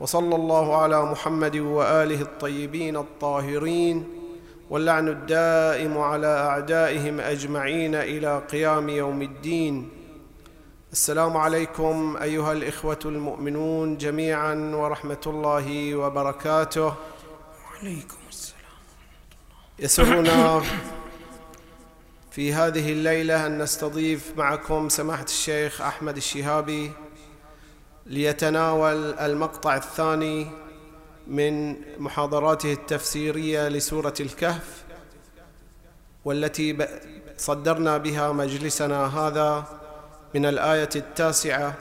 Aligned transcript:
وصلى 0.00 0.36
الله 0.36 0.76
على 0.76 1.02
محمد 1.04 1.56
وآله 1.56 2.20
الطيبين 2.20 2.96
الطاهرين 2.96 4.08
واللعن 4.70 5.08
الدائم 5.08 5.98
على 5.98 6.26
أعدائهم 6.26 7.20
أجمعين 7.20 7.94
إلى 7.94 8.42
قيام 8.50 8.88
يوم 8.88 9.22
الدين. 9.22 9.90
السلام 10.92 11.36
عليكم 11.36 12.16
أيها 12.22 12.52
الإخوة 12.52 12.98
المؤمنون 13.04 13.96
جميعا 13.96 14.54
ورحمة 14.74 15.20
الله 15.26 15.94
وبركاته. 15.94 16.94
وعليكم 17.64 18.16
السلام 18.28 18.60
يسرنا 19.78 20.62
في 22.34 22.52
هذه 22.52 22.92
الليلة 22.92 23.46
أن 23.46 23.58
نستضيف 23.58 24.32
معكم 24.36 24.88
سماحة 24.88 25.24
الشيخ 25.24 25.80
أحمد 25.80 26.16
الشهابي 26.16 26.92
ليتناول 28.06 29.14
المقطع 29.14 29.76
الثاني 29.76 30.46
من 31.26 31.76
محاضراته 31.98 32.72
التفسيرية 32.72 33.68
لسورة 33.68 34.14
الكهف 34.20 34.84
والتي 36.24 36.86
صدرنا 37.36 37.98
بها 37.98 38.32
مجلسنا 38.32 39.06
هذا 39.06 39.64
من 40.34 40.46
الآية 40.46 40.88
التاسعة 40.96 41.78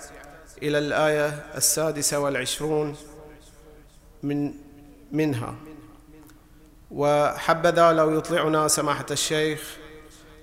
إلى 0.62 0.77
الآية 0.77 1.45
السادسة 1.55 2.20
والعشرون 2.20 2.95
من 4.23 4.53
منها. 5.12 5.55
وحبذا 6.91 7.91
لو 7.91 8.17
يطلعنا 8.17 8.67
سماحة 8.67 9.05
الشيخ 9.12 9.77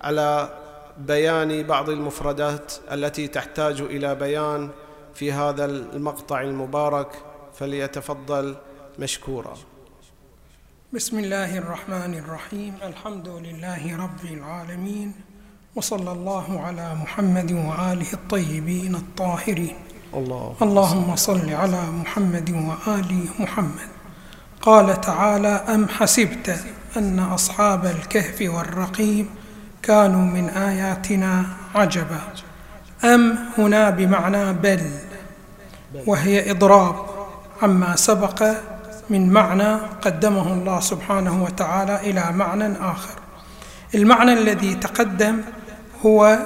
على 0.01 0.57
بيان 0.97 1.63
بعض 1.63 1.89
المفردات 1.89 2.73
التي 2.91 3.27
تحتاج 3.27 3.81
إلى 3.81 4.15
بيان 4.15 4.69
في 5.15 5.31
هذا 5.31 5.65
المقطع 5.65 6.41
المبارك 6.41 7.07
فليتفضل 7.53 8.55
مشكورا. 8.99 9.53
بسم 10.93 11.19
الله 11.19 11.57
الرحمن 11.57 12.13
الرحيم. 12.13 12.73
الحمد 12.83 13.27
لله 13.27 13.97
رب 13.97 14.25
العالمين 14.25 15.13
وصلى 15.75 16.11
الله 16.11 16.61
على 16.61 16.95
محمد 16.95 17.51
وآله 17.51 18.13
الطيبين 18.13 18.95
الطاهرين. 18.95 19.75
الله. 20.13 20.55
اللهم 20.61 21.15
صل 21.15 21.53
على 21.53 21.81
محمد 21.91 22.49
وآل 22.49 23.25
محمد. 23.39 23.89
قال 24.61 25.01
تعالى 25.01 25.47
أم 25.47 25.87
حسبت 25.87 26.63
أن 26.97 27.19
أصحاب 27.19 27.85
الكهف 27.85 28.41
والرقيم 28.41 29.29
كانوا 29.83 30.25
من 30.25 30.49
آياتنا 30.49 31.45
عجبا؟ 31.75 32.21
أم 33.03 33.35
هنا 33.57 33.89
بمعنى 33.89 34.53
بل 34.53 34.81
وهي 36.07 36.51
إضراب 36.51 36.95
عما 37.61 37.95
سبق 37.95 38.43
من 39.09 39.29
معنى 39.29 39.73
قدمه 40.01 40.53
الله 40.53 40.79
سبحانه 40.79 41.43
وتعالى 41.43 41.99
إلى 42.09 42.31
معنى 42.31 42.73
آخر. 42.81 43.15
المعنى 43.95 44.33
الذي 44.33 44.75
تقدم 44.75 45.41
هو 46.05 46.39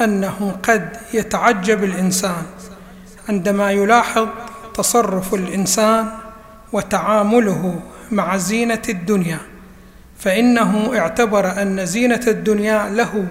أنه 0.00 0.56
قد 0.62 0.96
يتعجب 1.14 1.84
الإنسان 1.84 2.42
عندما 3.28 3.70
يلاحظ 3.70 4.28
تصرف 4.74 5.34
الإنسان 5.34 6.10
وتعامله 6.72 7.80
مع 8.10 8.36
زينة 8.36 8.82
الدنيا 8.88 9.38
فإنه 10.18 10.98
اعتبر 10.98 11.62
أن 11.62 11.86
زينة 11.86 12.20
الدنيا 12.26 12.88
له 12.88 13.26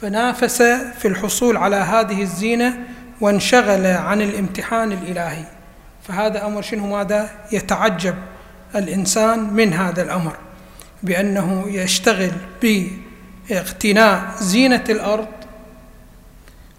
فنافس 0.00 0.62
في 0.98 1.08
الحصول 1.08 1.56
على 1.56 1.76
هذه 1.76 2.22
الزينة 2.22 2.78
وانشغل 3.20 3.86
عن 3.86 4.22
الامتحان 4.22 4.92
الإلهي. 4.92 5.44
فهذا 6.08 6.46
أمر 6.46 6.62
شنو 6.62 6.96
ماذا؟ 6.96 7.30
يتعجب 7.52 8.14
الإنسان 8.74 9.54
من 9.54 9.72
هذا 9.72 10.02
الأمر 10.02 10.36
بأنه 11.02 11.64
يشتغل 11.68 12.32
باقتناء 12.62 14.34
زينة 14.38 14.84
الأرض 14.88 15.28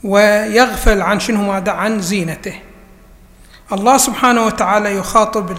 ويغفل 0.03 1.01
عن 1.01 1.19
شنو 1.19 1.51
ماذا؟ 1.51 1.71
عن 1.71 2.01
زينته. 2.01 2.59
الله 3.73 3.97
سبحانه 3.97 4.45
وتعالى 4.45 4.95
يخاطب 4.95 5.57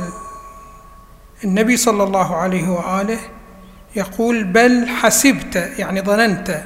النبي 1.45 1.77
صلى 1.77 2.03
الله 2.05 2.37
عليه 2.37 2.69
وآله 2.69 3.19
يقول 3.97 4.45
بل 4.45 4.89
حسبت 4.89 5.57
يعني 5.57 6.01
ظننت 6.01 6.63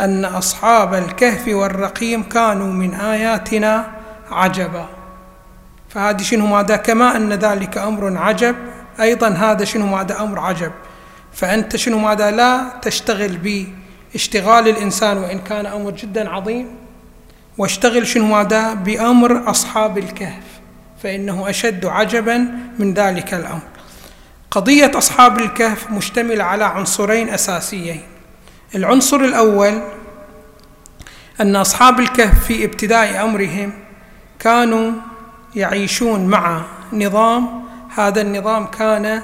أن 0.00 0.24
أصحاب 0.24 0.94
الكهف 0.94 1.48
والرقيم 1.48 2.22
كانوا 2.22 2.72
من 2.72 2.94
آياتنا 2.94 3.86
عجبا. 4.30 4.86
فهذه 5.88 6.22
شنو 6.22 6.46
ماذا؟ 6.46 6.76
كما 6.76 7.16
أن 7.16 7.32
ذلك 7.32 7.78
أمر 7.78 8.18
عجب 8.18 8.56
أيضا 9.00 9.28
هذا 9.28 9.64
شنو 9.64 9.86
ماذا؟ 9.86 10.20
أمر 10.20 10.38
عجب. 10.38 10.72
فأنت 11.32 11.76
شنو 11.76 11.98
ماذا؟ 11.98 12.30
لا 12.30 12.66
تشتغل 12.82 13.38
باشتغال 14.12 14.68
الإنسان 14.68 15.18
وإن 15.18 15.38
كان 15.38 15.66
أمر 15.66 15.90
جدا 15.90 16.30
عظيم. 16.30 16.66
واشتغل 17.58 18.06
شنو 18.06 18.26
ماذا؟ 18.26 18.74
بأمر 18.74 19.50
أصحاب 19.50 19.98
الكهف 19.98 20.44
فإنه 21.02 21.50
أشد 21.50 21.86
عجبا 21.86 22.48
من 22.78 22.94
ذلك 22.94 23.34
الأمر. 23.34 23.62
قضية 24.50 24.90
أصحاب 24.94 25.38
الكهف 25.40 25.90
مشتملة 25.90 26.44
على 26.44 26.64
عنصرين 26.64 27.28
أساسيين. 27.28 28.02
العنصر 28.76 29.20
الأول 29.20 29.80
أن 31.40 31.56
أصحاب 31.56 32.00
الكهف 32.00 32.44
في 32.44 32.64
ابتداء 32.64 33.24
أمرهم 33.24 33.72
كانوا 34.38 34.92
يعيشون 35.54 36.26
مع 36.26 36.62
نظام 36.92 37.64
هذا 37.96 38.20
النظام 38.22 38.66
كان 38.66 39.22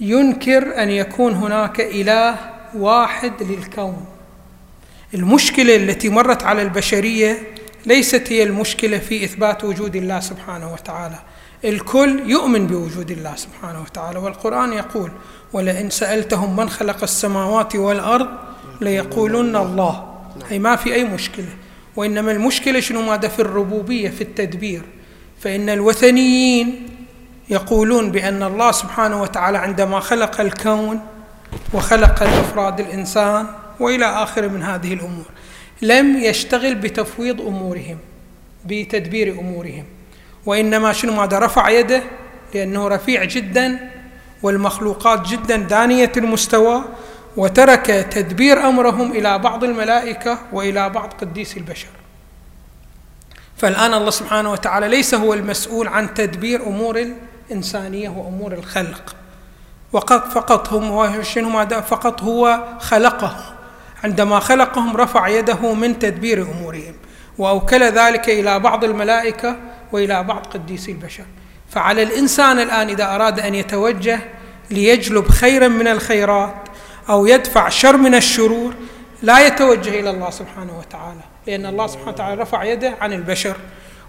ينكر 0.00 0.82
أن 0.82 0.90
يكون 0.90 1.32
هناك 1.32 1.80
إله 1.80 2.36
واحد 2.74 3.42
للكون. 3.42 4.06
المشكلة 5.14 5.76
التي 5.76 6.08
مرت 6.08 6.42
على 6.42 6.62
البشرية 6.62 7.38
ليست 7.86 8.32
هي 8.32 8.42
المشكلة 8.42 8.98
في 8.98 9.24
إثبات 9.24 9.64
وجود 9.64 9.96
الله 9.96 10.20
سبحانه 10.20 10.72
وتعالى. 10.72 11.18
الكل 11.64 12.22
يؤمن 12.30 12.66
بوجود 12.66 13.10
الله 13.10 13.36
سبحانه 13.36 13.82
وتعالى 13.82 14.18
والقرآن 14.18 14.72
يقول 14.72 15.10
ولئن 15.52 15.90
سألتهم 15.90 16.56
من 16.56 16.68
خلق 16.68 17.02
السماوات 17.02 17.76
والأرض 17.76 18.28
ليقولن 18.80 19.56
الله. 19.56 20.14
أي 20.50 20.58
ما 20.58 20.76
في 20.76 20.94
أي 20.94 21.04
مشكلة. 21.04 21.48
وإنما 21.96 22.32
المشكلة 22.32 22.80
شنو؟ 22.80 23.02
ماذا 23.02 23.28
في 23.28 23.42
الربوبية 23.42 24.08
في 24.08 24.20
التدبير. 24.20 24.82
فإن 25.40 25.68
الوثنيين 25.68 26.88
يقولون 27.48 28.10
بأن 28.10 28.42
الله 28.42 28.72
سبحانه 28.72 29.22
وتعالى 29.22 29.58
عندما 29.58 30.00
خلق 30.00 30.40
الكون 30.40 31.00
وخلق 31.74 32.22
الأفراد 32.22 32.80
الإنسان 32.80 33.46
وإلى 33.80 34.04
اخره 34.06 34.48
من 34.48 34.62
هذه 34.62 34.94
الأمور 34.94 35.24
لم 35.82 36.16
يشتغل 36.16 36.74
بتفويض 36.74 37.40
أمورهم 37.40 37.98
بتدبير 38.66 39.40
أمورهم. 39.40 39.84
وإنما 40.46 40.92
شنو؟ 40.92 41.12
ماذا؟ 41.12 41.38
رفع 41.38 41.70
يده 41.70 42.02
لأنه 42.54 42.88
رفيع 42.88 43.24
جدا. 43.24 43.90
والمخلوقات 44.42 45.26
جدا 45.28 45.56
دانية 45.56 46.12
المستوى 46.16 46.84
وترك 47.36 47.86
تدبير 47.86 48.68
أمرهم 48.68 49.12
إلى 49.12 49.38
بعض 49.38 49.64
الملائكة 49.64 50.38
وإلى 50.52 50.90
بعض 50.90 51.12
قديس 51.20 51.56
البشر. 51.56 51.88
فالآن 53.56 53.94
الله 53.94 54.10
سبحانه 54.10 54.52
وتعالى 54.52 54.88
ليس 54.88 55.14
هو 55.14 55.34
المسؤول 55.34 55.88
عن 55.88 56.14
تدبير 56.14 56.66
أمور 56.66 57.06
الإنسانية 57.50 58.08
وأمور 58.08 58.52
الخلق. 58.52 59.16
وقد 59.92 60.24
فقط 60.24 60.72
هم 60.72 61.52
ماذا 61.54 61.80
فقط 61.80 62.22
هو 62.22 62.64
خلقهم. 62.80 63.54
عندما 64.04 64.40
خلقهم 64.40 64.96
رفع 64.96 65.28
يده 65.28 65.74
من 65.74 65.98
تدبير 65.98 66.42
أمورهم 66.42 66.94
وأوكل 67.38 67.82
ذلك 67.82 68.28
إلى 68.30 68.58
بعض 68.58 68.84
الملائكة 68.84 69.56
وإلى 69.92 70.22
بعض 70.22 70.46
قديسي 70.46 70.92
البشر. 70.92 71.24
فعلى 71.70 72.02
الإنسان 72.02 72.58
الآن 72.58 72.88
إذا 72.88 73.14
أراد 73.14 73.40
أن 73.40 73.54
يتوجه 73.54 74.20
ليجلب 74.70 75.28
خيرا 75.28 75.68
من 75.68 75.88
الخيرات 75.88 76.54
أو 77.08 77.26
يدفع 77.26 77.68
شر 77.68 77.96
من 77.96 78.14
الشرور 78.14 78.74
لا 79.22 79.46
يتوجه 79.46 80.00
إلى 80.00 80.10
الله 80.10 80.30
سبحانه 80.30 80.78
وتعالى 80.78 81.20
لأن 81.46 81.66
الله 81.66 81.86
سبحانه 81.86 82.10
وتعالى 82.10 82.42
رفع 82.42 82.64
يده 82.64 82.94
عن 83.00 83.12
البشر 83.12 83.56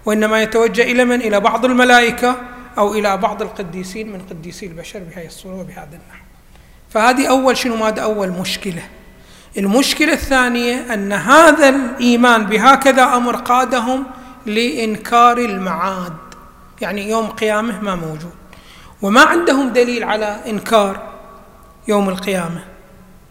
وإنما 0.04 0.42
يتوجه 0.42 0.82
إلى 0.82 1.04
من؟ 1.04 1.20
إلى 1.20 1.40
بعض 1.40 1.64
الملائكة 1.64 2.36
أو 2.78 2.94
إلى 2.94 3.16
بعض 3.16 3.42
القديسين 3.42 4.12
من 4.12 4.20
قديسي 4.30 4.66
البشر 4.66 4.98
بهذه 4.98 5.26
الصورة 5.26 5.54
وبهذا 5.54 5.90
النحو. 5.92 6.24
فهذه 6.90 7.26
أول 7.28 7.56
شنو؟ 7.56 7.76
ماذا 7.76 8.02
أول 8.02 8.30
مشكلة. 8.30 8.82
المشكلة 9.58 10.12
الثانية 10.12 10.94
أن 10.94 11.12
هذا 11.12 11.68
الإيمان 11.68 12.46
بهكذا 12.46 13.04
أمر 13.04 13.36
قادهم 13.36 14.06
لإنكار 14.46 15.38
المعاد. 15.38 16.12
يعني 16.80 17.08
يوم 17.08 17.26
قيامه 17.26 17.80
ما 17.80 17.94
موجود. 17.94 18.34
وما 19.02 19.20
عندهم 19.20 19.72
دليل 19.72 20.04
على 20.04 20.40
إنكار 20.46 21.12
يوم 21.88 22.08
القيامة 22.08 22.64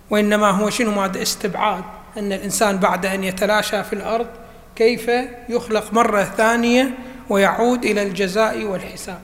وإنما 0.09 0.49
هو 0.49 0.69
شنو؟ 0.69 0.91
ماذا 0.91 1.21
استبعاد 1.21 1.83
أن 2.17 2.31
الإنسان 2.31 2.77
بعد 2.77 3.05
أن 3.05 3.23
يتلاشى 3.23 3.83
في 3.83 3.93
الأرض 3.93 4.27
كيف 4.75 5.11
يخلق 5.49 5.93
مرة 5.93 6.23
ثانية 6.23 6.89
ويعود 7.29 7.85
إلى 7.85 8.03
الجزاء 8.03 8.63
والحساب. 8.63 9.19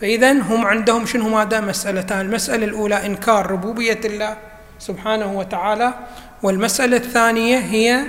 فإذا 0.00 0.32
هم 0.32 0.64
عندهم 0.64 1.06
شنو؟ 1.06 1.28
ماذا 1.28 1.60
مسألتان. 1.60 2.20
المسألة 2.20 2.64
الأولى 2.64 3.06
إنكار 3.06 3.50
ربوبية 3.50 4.00
الله 4.04 4.36
سبحانه 4.78 5.38
وتعالى 5.38 5.94
والمسألة 6.42 6.96
الثانية 6.96 7.58
هي 7.58 8.04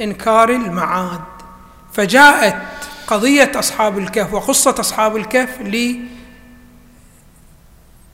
إنكار 0.00 0.50
المعاد. 0.50 1.20
فجاءت 1.92 2.56
قضية 3.06 3.52
أصحاب 3.54 3.98
الكهف 3.98 4.34
وقصة 4.34 4.74
أصحاب 4.80 5.16
الكهف 5.16 5.60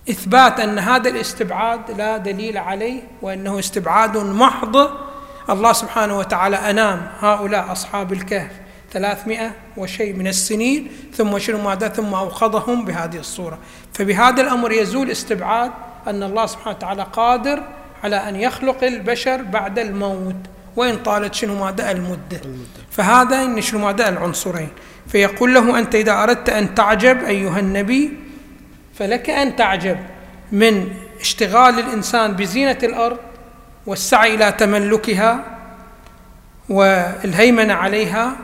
لإثبات 0.09 0.61
أن 0.61 0.79
هذا 0.79 1.11
الاستبعاد 1.11 1.91
لا 1.91 2.17
دليل 2.17 2.59
عليه 2.59 3.03
وأنه 3.23 3.59
استبعاد 3.59 4.17
محض 4.17 4.91
الله 5.51 5.73
سبحانه 5.73 6.19
وتعالى 6.19 6.57
أنام 6.57 7.09
هؤلاء 7.19 7.73
أصحاب 7.73 8.13
الكهف 8.13 8.51
ثلاثمائة 8.93 9.53
وشيء 9.77 10.15
من 10.15 10.27
السنين 10.27 10.89
ثم 11.15 11.39
شنو 11.39 11.63
ماذا 11.63 11.89
ثم 11.89 12.15
أوقظهم 12.15 12.85
بهذه 12.85 13.17
الصورة. 13.17 13.59
فبهذا 13.93 14.43
الأمر 14.43 14.73
يزول 14.73 15.11
استبعاد 15.11 15.71
أن 16.07 16.23
الله 16.23 16.47
سبحانه 16.47 16.77
وتعالى 16.77 17.07
قادر 17.13 17.63
على 18.05 18.17
أن 18.17 18.37
يخلق 18.37 18.85
البشر 18.85 19.43
بعد 19.43 19.79
الموت. 19.79 20.37
وإن 20.77 20.97
طالت 20.97 21.35
شنو 21.35 21.65
ماذا 21.65 21.91
المدة؟ 21.91 22.41
فهذا 22.91 23.43
إن 23.43 23.61
شنو 23.61 23.81
ماذا 23.87 24.09
العنصرين 24.09 24.69
فيقول 25.09 25.55
له 25.55 25.79
أنت 25.79 25.95
إذا 25.95 26.23
أردت 26.23 26.49
أن 26.49 26.75
تعجب 26.75 27.25
أيها 27.25 27.59
النبي 27.59 28.13
فلك 28.95 29.31
أن 29.31 29.57
تعجب 29.57 29.99
من 30.53 30.89
اشتغال 31.21 31.79
الإنسان 31.79 32.33
بزينة 32.33 32.79
الأرض 32.83 33.19
والسعي 33.87 34.35
إلى 34.35 34.53
تملكها 34.53 35.45
والهيمنة 36.69 37.75
عليها 37.75 38.37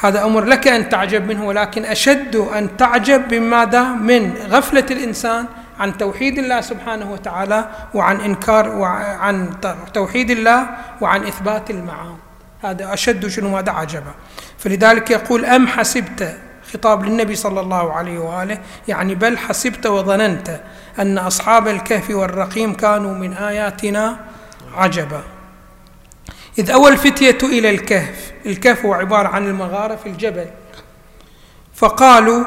هذا 0.00 0.24
أمر 0.24 0.44
لك 0.44 0.68
أن 0.68 0.88
تعجب 0.88 1.26
منه 1.26 1.46
ولكن 1.46 1.84
أشد 1.84 2.36
أن 2.36 2.76
تعجب 2.76 3.28
بماذا 3.28 3.82
من 3.82 4.34
غفلة 4.50 4.86
الإنسان 4.90 5.46
عن 5.78 5.98
توحيد 5.98 6.38
الله 6.38 6.60
سبحانه 6.60 7.12
وتعالى 7.12 7.68
وعن 7.94 8.20
إنكار 8.20 8.68
وعن 8.68 9.50
توحيد 9.94 10.30
الله 10.30 10.66
وعن 11.00 11.26
إثبات 11.26 11.70
المعاد 11.70 12.16
هذا 12.62 12.92
أشد 12.92 13.26
شنو؟ 13.26 13.48
ماذا 13.48 13.72
عجبا 13.72 14.14
فلذلك 14.58 15.10
يقول 15.10 15.44
أم 15.44 15.66
حسبت؟ 15.68 16.38
خطاب 16.72 17.04
للنبي 17.04 17.34
صلى 17.36 17.60
الله 17.60 17.92
عليه 17.92 18.18
وآله 18.18 18.58
يعني 18.88 19.14
بل 19.14 19.38
حسبت 19.38 19.86
وظننت 19.86 20.60
أن 20.98 21.18
أصحاب 21.18 21.68
الكهف 21.68 22.10
والرقيم 22.10 22.74
كانوا 22.74 23.14
من 23.14 23.32
آياتنا 23.32 24.16
عجبا 24.74 25.22
إذ 26.58 26.70
أول 26.70 26.92
الفتية 26.92 27.38
إلى 27.42 27.70
الكهف 27.70 28.32
الكهف 28.46 28.84
هو 28.84 28.94
عبارة 28.94 29.28
عن 29.28 29.46
المغارة 29.46 29.96
في 29.96 30.08
الجبل. 30.08 30.46
فقالوا 31.74 32.44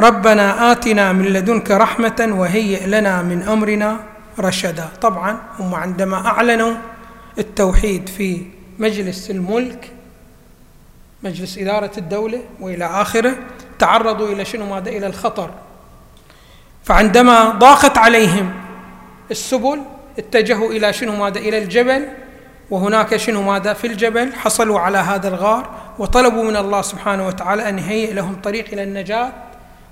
ربنا 0.00 0.72
آتنا 0.72 1.12
من 1.12 1.24
لدنك 1.24 1.70
رحمة 1.70 2.28
وهيئ 2.30 2.86
لنا 2.86 3.22
من 3.22 3.42
أمرنا 3.42 4.00
رشدا. 4.38 4.88
طبعا 5.00 5.38
هم 5.58 5.74
عندما 5.74 6.26
أعلنوا 6.26 6.74
التوحيد 7.38 8.08
في 8.08 8.42
مجلس 8.78 9.30
الملك 9.30 9.90
مجلس 11.22 11.58
إدارة 11.58 11.90
الدولة 11.98 12.40
وإلى 12.60 12.84
آخره 12.84 13.34
تعرضوا 13.78 14.28
إلى 14.28 14.44
شنو؟ 14.44 14.66
ماذا؟ 14.66 14.90
إلى 14.90 15.06
الخطر. 15.06 15.50
فعندما 16.84 17.44
ضاقت 17.50 17.98
عليهم 17.98 18.52
السبل 19.30 19.80
اتجهوا 20.18 20.70
إلى 20.70 20.92
شنو؟ 20.92 21.16
ماذا؟ 21.16 21.38
إلى 21.38 21.58
الجبل. 21.58 22.08
وهناك 22.70 23.16
شنو؟ 23.16 23.42
ماذا؟ 23.42 23.72
في 23.72 23.86
الجبل 23.86 24.32
حصلوا 24.32 24.80
على 24.80 24.98
هذا 24.98 25.28
الغار 25.28 25.70
وطلبوا 25.98 26.44
من 26.44 26.56
الله 26.56 26.82
سبحانه 26.82 27.26
وتعالى 27.26 27.68
أن 27.68 27.78
يهيئ 27.78 28.12
لهم 28.12 28.36
طريق 28.42 28.66
إلى 28.72 28.82
النجاة. 28.82 29.32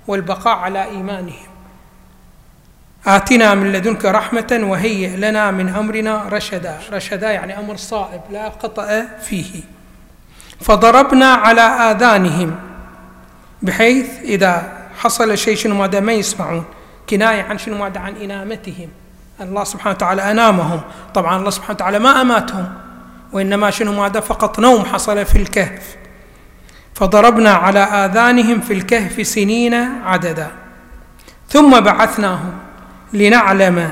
والبقاء 0.07 0.57
على 0.57 0.83
إيمانهم. 0.83 1.47
آتنا 3.07 3.55
من 3.55 3.71
لدنك 3.71 4.05
رحمة 4.05 4.59
وهيئ 4.63 5.15
لنا 5.17 5.51
من 5.51 5.69
أمرنا 5.69 6.29
رشدا. 6.29 6.79
رشدا 6.91 7.31
يعني 7.31 7.59
أمر 7.59 7.75
صائب 7.75 8.21
لا 8.31 8.49
خطأ 8.49 9.05
فيه. 9.21 9.61
فضربنا 10.61 11.25
على 11.25 11.61
آذانهم 11.61 12.55
بحيث 13.61 14.19
إذا 14.21 14.73
حصل 14.99 15.37
شيء 15.37 15.55
شنو 15.55 15.75
ماذا 15.75 15.99
ما 15.99 16.13
يسمعون 16.13 16.65
كناية 17.09 17.41
عن 17.41 17.57
شنو 17.57 17.77
ماذا 17.77 17.99
عن 17.99 18.15
إنامتهم. 18.15 18.89
الله 19.41 19.63
سبحانه 19.63 19.95
وتعالى 19.95 20.31
أنامهم. 20.31 20.81
طبعا 21.13 21.37
الله 21.37 21.49
سبحانه 21.49 21.75
وتعالى 21.75 21.99
ما 21.99 22.21
أماتهم 22.21 22.73
وإنما 23.33 23.69
شنو 23.69 23.93
ماذا 24.01 24.19
فقط 24.19 24.59
نوم 24.59 24.85
حصل 24.85 25.25
في 25.25 25.37
الكهف. 25.37 25.95
فضربنا 26.99 27.53
على 27.53 27.79
آذانهم 27.79 28.61
في 28.61 28.73
الكهف 28.73 29.27
سنين 29.27 29.73
عددا. 30.05 30.51
ثم 31.49 31.79
بعثناهم 31.79 32.53
لنعلم 33.13 33.89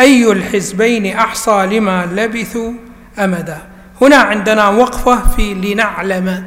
أي 0.00 0.32
الحزبين 0.32 1.16
أحصى 1.16 1.66
لما 1.66 2.06
لبثوا 2.06 2.72
أمدا. 3.18 3.58
هنا 4.00 4.16
عندنا 4.16 4.68
وقفة 4.68 5.28
في 5.28 5.54
لنعلم. 5.54 6.44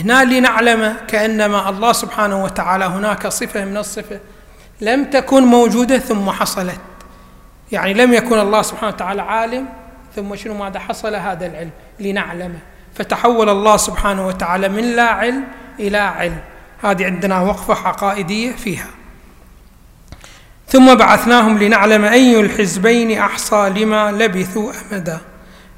هنا 0.00 0.24
لنعلم 0.24 0.96
كأنما 1.08 1.68
الله 1.68 1.92
سبحانه 1.92 2.44
وتعالى 2.44 2.84
هناك 2.84 3.26
صفة 3.26 3.64
من 3.64 3.76
الصفة 3.76 4.20
لم 4.80 5.04
تكن 5.04 5.44
موجودة 5.44 5.98
ثم 5.98 6.30
حصلت. 6.30 6.80
يعني 7.72 7.94
لم 7.94 8.12
يكن 8.12 8.38
الله 8.38 8.62
سبحانه 8.62 8.92
وتعالى 8.94 9.22
عالم 9.22 9.66
ثم 10.16 10.36
شنو 10.36 10.54
ماذا 10.54 10.78
حصل؟ 10.78 11.14
هذا 11.14 11.46
العلم. 11.46 11.70
لنعلمه 12.00 12.58
فتحول 12.94 13.48
الله 13.48 13.76
سبحانه 13.76 14.26
وتعالى 14.26 14.68
من 14.68 14.96
لا 14.96 15.02
علم 15.02 15.44
إلى 15.80 15.98
علم. 15.98 16.38
هذه 16.82 17.04
عندنا 17.04 17.40
وقفة 17.40 17.88
عقائدية 17.88 18.52
فيها. 18.52 18.86
ثم 20.68 20.94
بعثناهم 20.94 21.58
لنعلم 21.58 22.04
أي 22.04 22.40
الحزبين 22.40 23.18
أحصى 23.18 23.72
لما 23.76 24.12
لبثوا 24.12 24.72
أمدا. 24.92 25.18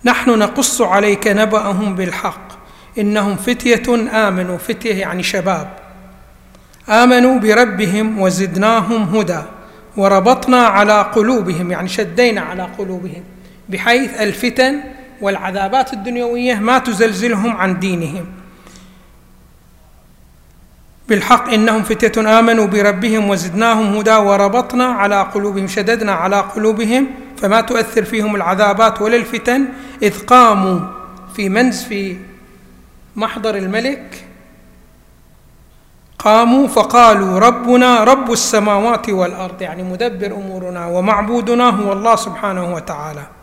نحن 0.05 0.31
نقص 0.31 0.81
عليك 0.81 1.27
نبأهم 1.27 1.95
بالحق. 1.95 2.49
إنهم 2.99 3.37
فتية 3.37 4.11
آمنوا. 4.29 4.59
فتية 4.59 4.95
يعني 4.95 5.23
شباب. 5.23 5.71
آمنوا 6.89 7.39
بربهم 7.39 8.21
وزدناهم 8.21 9.17
هدى. 9.17 9.43
وربطنا 9.97 10.67
على 10.67 11.03
قلوبهم 11.03 11.71
يعني 11.71 11.89
شدينا 11.89 12.41
على 12.41 12.63
قلوبهم 12.79 13.25
بحيث 13.69 14.21
الفتن 14.21 14.81
والعذابات 15.21 15.93
الدنيوية 15.93 16.55
ما 16.55 16.79
تزلزلهم 16.79 17.57
عن 17.57 17.79
دينهم. 17.79 18.27
بالحق 21.09 21.53
إنهم 21.53 21.83
فتية 21.83 22.39
آمنوا 22.39 22.67
بربهم 22.67 23.31
وزدناهم 23.31 23.97
هدى 23.97 24.15
وربطنا 24.17 24.85
على 24.85 25.23
قلوبهم 25.23 25.67
شددنا 25.67 26.13
على 26.13 26.41
قلوبهم 26.41 27.07
فما 27.37 27.61
تؤثر 27.61 28.05
فيهم 28.05 28.37
العذابات 28.37 29.03
ولا 29.03 29.17
الفتن 29.17 29.69
إذ 30.03 30.27
قاموا 30.27 30.81
في 31.37 31.49
منز 31.49 31.83
في 31.83 32.17
محضر 33.17 33.55
الملك. 33.55 34.25
قاموا 36.19 36.69
فقالوا 36.69 37.39
ربنا 37.39 38.05
رب 38.05 38.33
السماوات 38.33 39.09
والأرض 39.09 39.63
يعني 39.63 39.83
مدبر 39.83 40.35
أمورنا 40.35 40.87
ومعبودنا 40.87 41.69
هو 41.69 41.93
الله 41.93 42.17
سبحانه 42.17 42.75
وتعالى. 42.75 43.40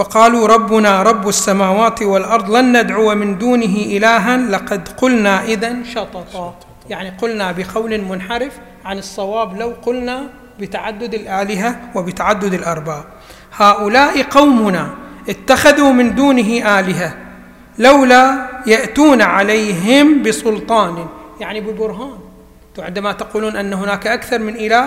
فقالوا 0.00 0.46
ربنا 0.46 1.02
رب 1.02 1.28
السماوات 1.28 2.02
والأرض 2.02 2.50
لن 2.50 2.80
ندعو 2.80 3.14
من 3.14 3.38
دونه 3.38 3.76
إلها 3.96 4.36
لقد 4.36 4.88
قلنا 4.88 5.44
اذا 5.44 5.76
شططا. 5.94 6.54
يعني 6.88 7.10
قلنا 7.20 7.52
بقول 7.52 8.00
منحرف 8.00 8.52
عن 8.84 8.98
الصواب 8.98 9.60
لو 9.60 9.72
قلنا 9.82 10.28
بتعدد 10.60 11.14
الآلهة 11.14 11.80
وبتعدد 11.94 12.54
الارباب 12.54 13.04
هؤلاء 13.56 14.22
قومنا 14.22 14.90
اتخذوا 15.28 15.92
من 15.92 16.14
دونه 16.14 16.80
آلهة 16.80 17.14
لولا 17.78 18.46
يأتون 18.66 19.22
عليهم 19.22 20.22
بسلطان 20.22 21.06
يعني 21.40 21.60
ببرهان. 21.60 22.18
عندما 22.78 23.12
تقولون 23.12 23.56
أن 23.56 23.72
هناك 23.72 24.06
أكثر 24.06 24.38
من 24.38 24.56
إله 24.56 24.84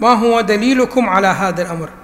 ما 0.00 0.12
هو 0.14 0.40
دليلكم 0.40 1.08
على 1.08 1.26
هذا 1.26 1.62
الأمر؟ 1.62 1.99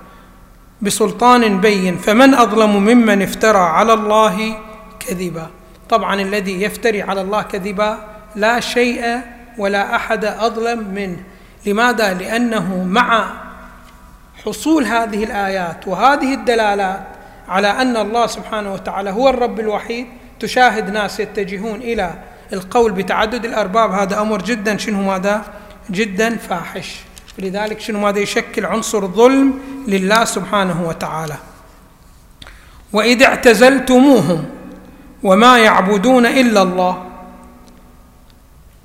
بسلطان 0.83 1.61
بين 1.61 1.97
فمن 1.97 2.35
أظلم 2.35 2.77
ممن 2.77 3.23
افترى 3.23 3.59
على 3.59 3.93
الله 3.93 4.59
كذبا. 5.01 5.51
طبعا 5.89 6.21
الذي 6.21 6.63
يفتري 6.63 7.03
على 7.03 7.21
الله 7.21 7.43
كذبا 7.43 7.99
لا 8.35 8.61
شيء 8.61 9.21
ولا 9.59 9.97
أحد 9.97 10.25
أظلم 10.25 10.79
منه. 10.95 11.17
لماذا؟ 11.67 12.15
لأنه 12.15 12.85
مع 12.85 13.31
حصول 14.45 14.85
هذه 14.85 15.25
الآيات 15.25 15.89
وهذه 15.89 16.35
الدلالات 16.35 17.03
على 17.49 17.71
أن 17.71 17.97
الله 17.97 18.27
سبحانه 18.27 18.73
وتعالى 18.73 19.11
هو 19.11 19.29
الرب 19.29 19.61
الوحيد 19.61 20.07
تشاهد 20.41 20.91
ناس 20.91 21.21
يتجهون 21.21 21.81
إلى 21.81 22.15
القول 22.53 22.93
بتعدد 22.93 23.45
الأرباب 23.45 23.91
هذا 23.93 24.21
أمر 24.21 24.43
جدا. 24.43 24.77
شنو 24.77 25.03
ماذا 25.03 25.45
جدا 25.91 26.37
فاحش. 26.37 27.06
لذلك 27.39 27.81
شنو 27.81 28.01
ماذا 28.01 28.19
يشكل 28.19 28.67
عنصر 28.67 29.07
ظلم 29.07 29.59
لله 29.89 30.25
سبحانه 30.25 30.89
وتعالى. 30.89 31.37
وإذ 32.93 33.23
اعتزلتموهم 33.23 34.45
وما 35.23 35.59
يعبدون 35.59 36.27
إلا 36.27 36.63
الله. 36.63 37.07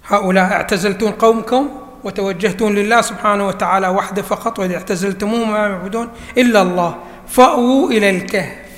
هؤلاء 0.07 0.51
اعتزلتون 0.51 1.11
قومكم 1.11 1.69
وتوجهتون 2.03 2.75
لله 2.75 3.01
سبحانه 3.01 3.47
وتعالى 3.47 3.87
وحده 3.87 4.21
فقط 4.21 4.59
وإذ 4.59 4.71
اعتزلتموهم 4.71 5.49
وما 5.49 5.67
يعبدون 5.67 6.09
إلا 6.37 6.61
الله. 6.61 6.95
فأووا 7.27 7.89
إلى 7.89 8.09
الكهف. 8.09 8.71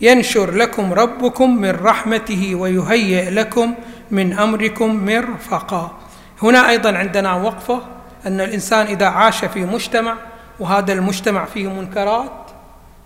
ينشر 0.00 0.50
لكم 0.50 0.92
ربكم 0.92 1.60
من 1.60 1.70
رحمته 1.70 2.54
ويهيئ 2.54 3.30
لكم 3.30 3.74
من 4.10 4.38
أمركم 4.38 5.04
مرفقا. 5.06 5.98
هنا 6.42 6.68
أيضا 6.68 6.98
عندنا 6.98 7.34
وقفة. 7.34 7.97
أن 8.28 8.40
الإنسان 8.40 8.86
إذا 8.86 9.06
عاش 9.06 9.44
في 9.44 9.64
مجتمع 9.64 10.14
وهذا 10.60 10.92
المجتمع 10.92 11.44
فيه 11.44 11.68
منكرات 11.68 12.32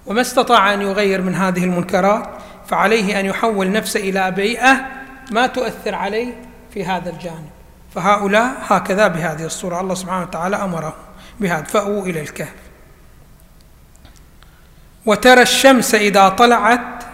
وما 0.06 0.20
استطاع 0.20 0.74
أن 0.74 0.82
يغير 0.82 1.22
من 1.22 1.34
هذه 1.34 1.64
المنكرات 1.64 2.28
فعليه 2.68 3.20
أن 3.20 3.26
يحول 3.26 3.72
نفسه 3.72 4.00
إلى 4.00 4.30
بيئة 4.30 4.86
ما 5.30 5.46
تؤثر 5.46 5.94
عليه 5.94 6.34
في 6.74 6.84
هذا 6.84 7.10
الجانب. 7.10 7.50
فهؤلاء 7.94 8.54
هكذا 8.68 9.08
بهذه 9.08 9.44
الصورة. 9.44 9.80
الله 9.80 9.94
سبحانه 9.94 10.22
وتعالى 10.22 10.56
أمرهم 10.56 10.92
بهذا. 11.40 11.62
فأووا 11.62 12.06
إلى 12.06 12.20
الكهف. 12.20 12.54
وترى 15.06 15.42
الشمس 15.42 15.94
إذا 15.94 16.28
طلعت 16.28 17.04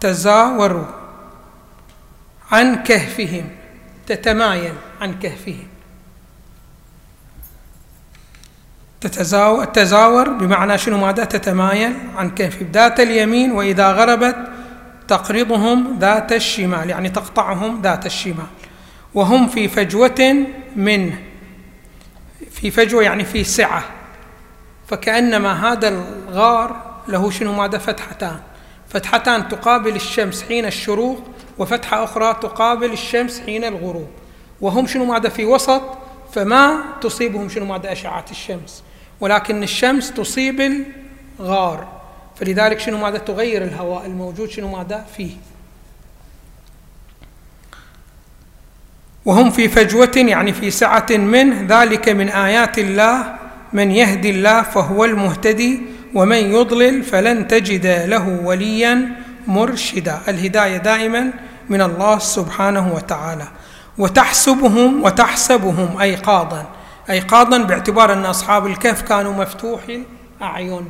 تزاور 0.00 0.94
عن 2.52 2.82
كهفهم 2.82 3.48
تتمايل 4.06 4.74
عن 5.00 5.18
كهفهم. 5.18 5.69
تتزاور 9.00 9.64
تزاور 9.64 10.28
بمعنى 10.28 10.78
شنو 10.78 10.98
ماذا؟ 10.98 11.24
تتمايل 11.24 11.94
عن 12.16 12.30
كهف 12.30 12.62
ذات 12.72 13.00
اليمين 13.00 13.52
وإذا 13.52 13.92
غربت 13.92 14.36
تقرضهم 15.08 15.98
ذات 16.00 16.32
الشمال 16.32 16.90
يعني 16.90 17.10
تقطعهم 17.10 17.82
ذات 17.82 18.06
الشمال. 18.06 18.46
وهم 19.14 19.48
في 19.48 19.68
فجوة 19.68 20.46
منه 20.76 21.18
في 22.50 22.70
فجوة 22.70 23.02
يعني 23.02 23.24
في 23.24 23.44
سعة. 23.44 23.84
فكأنما 24.88 25.72
هذا 25.72 25.88
الغار 25.88 26.76
له 27.08 27.30
شنو 27.30 27.52
ماذا؟ 27.52 27.78
فتحتان. 27.78 28.40
فتحتان 28.88 29.48
تقابل 29.48 29.96
الشمس 29.96 30.42
حين 30.42 30.66
الشروق 30.66 31.24
وفتحة 31.58 32.04
أخرى 32.04 32.34
تقابل 32.34 32.92
الشمس 32.92 33.40
حين 33.40 33.64
الغروب. 33.64 34.08
وهم 34.60 34.86
شنو 34.86 35.04
ماذا؟ 35.04 35.28
في 35.28 35.44
وسط 35.44 35.82
فما 36.32 36.80
تصيبهم 37.00 37.48
شنو 37.48 37.64
ماذا؟ 37.64 37.92
أشعة 37.92 38.24
الشمس. 38.30 38.82
ولكن 39.20 39.62
الشمس 39.62 40.12
تصيب 40.12 40.84
الغار. 41.40 42.00
فلذلك 42.36 42.80
شنو 42.80 42.98
ماذا 42.98 43.18
تغير 43.18 43.64
الهواء 43.64 44.06
الموجود؟ 44.06 44.50
شنو 44.50 44.76
ماذا 44.76 45.06
فيه؟ 45.16 45.30
وهم 49.24 49.50
في 49.50 49.68
فجوة 49.68 50.12
يعني 50.16 50.52
في 50.52 50.70
سعة 50.70 51.06
منه 51.10 51.66
ذلك 51.68 52.08
من 52.08 52.28
آيات 52.28 52.78
الله 52.78 53.34
من 53.72 53.90
يهدي 53.90 54.30
الله 54.30 54.62
فهو 54.62 55.04
المهتدي 55.04 55.80
ومن 56.14 56.36
يضلل 56.36 57.02
فلن 57.02 57.48
تجد 57.48 57.86
له 57.86 58.40
وليا 58.44 59.08
مرشدا. 59.46 60.20
الهداية 60.28 60.76
دائما 60.76 61.32
من 61.68 61.82
الله 61.82 62.18
سبحانه 62.18 62.94
وتعالى. 62.94 63.48
وتحسبهم 63.98 65.02
وتحسبهم 65.02 66.00
ايقاظا. 66.00 66.66
ايقاظا 67.10 67.58
باعتبار 67.58 68.12
أن 68.12 68.24
أصحاب 68.24 68.66
الكهف 68.66 69.02
كانوا 69.02 69.32
مفتوحي 69.32 70.02
الاعين 70.40 70.88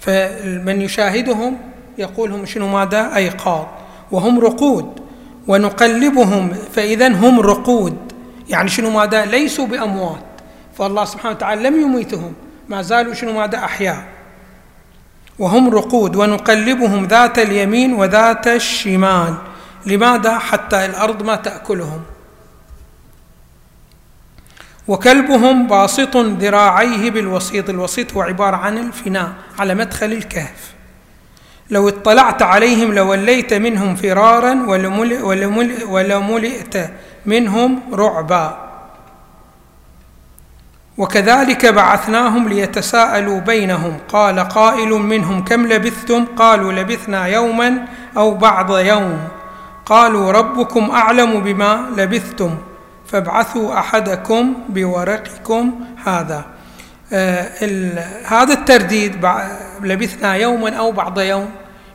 فمن 0.00 0.82
يشاهدهم 0.82 1.58
يقول 1.98 2.32
هم 2.32 2.46
شنو 2.46 2.68
ماذا؟ 2.68 3.16
ايقاظ 3.16 3.66
وهم 4.10 4.40
رقود. 4.40 5.06
ونقلبهم 5.46 6.48
فاذا 6.72 7.08
هم 7.08 7.40
رقود. 7.40 7.96
يعني 8.48 8.68
شنو 8.68 8.90
ماذا؟ 8.90 9.24
ليسوا 9.24 9.66
بأموات. 9.66 10.24
فالله 10.78 11.04
سبحانه 11.04 11.34
وتعالى 11.34 11.70
لم 11.70 11.80
يميتهم. 11.80 12.34
ما 12.68 12.82
زالوا 12.82 13.14
شنو 13.14 13.32
ماذا؟ 13.32 13.58
أحياء. 13.58 14.04
وهم 15.38 15.70
رقود. 15.70 16.16
ونقلبهم 16.16 17.04
ذات 17.04 17.38
اليمين 17.38 17.94
وذات 17.94 18.46
الشمال. 18.48 19.34
لماذا؟ 19.86 20.38
حتى 20.38 20.84
الأرض 20.84 21.22
ما 21.22 21.36
تأكلهم. 21.36 22.02
وكلبهم 24.88 25.66
باسط 25.66 26.16
ذراعيه 26.16 27.10
بالوسيط 27.10 27.70
الوسيط 27.70 28.14
هو 28.14 28.22
عبارة 28.22 28.56
عن 28.56 28.78
الفناء 28.78 29.32
على 29.58 29.74
مدخل 29.74 30.12
الكهف. 30.12 30.74
لو 31.70 31.88
اطلعت 31.88 32.42
عليهم 32.42 32.94
لوليت 32.94 33.54
منهم 33.54 33.96
فرارا 33.96 34.66
ولملئت 35.88 36.90
منهم 37.26 37.80
رعبا. 37.92 38.58
وكذلك 40.98 41.66
بعثناهم 41.66 42.48
ليتساءلوا 42.48 43.40
بينهم. 43.40 43.98
قال 44.08 44.40
قائل 44.40 44.88
منهم 44.88 45.44
كم 45.44 45.66
لبثتم؟ 45.66 46.24
قالوا 46.24 46.72
لبثنا 46.72 47.26
يوما 47.26 47.86
أو 48.16 48.34
بعض 48.34 48.78
يوم. 48.78 49.28
قالوا 49.86 50.32
ربكم 50.32 50.90
أعلم 50.90 51.40
بما 51.40 51.90
لبثتم. 51.96 52.56
فابعثوا 53.08 53.78
أحدكم 53.78 54.54
بورقكم 54.68 55.80
هذا. 56.04 56.44
آه 57.12 57.48
هذا 58.24 58.52
الترديد 58.52 59.26
لبثنا 59.82 60.34
يوما 60.34 60.76
أو 60.76 60.92
بعض 60.92 61.20
يوم 61.20 61.50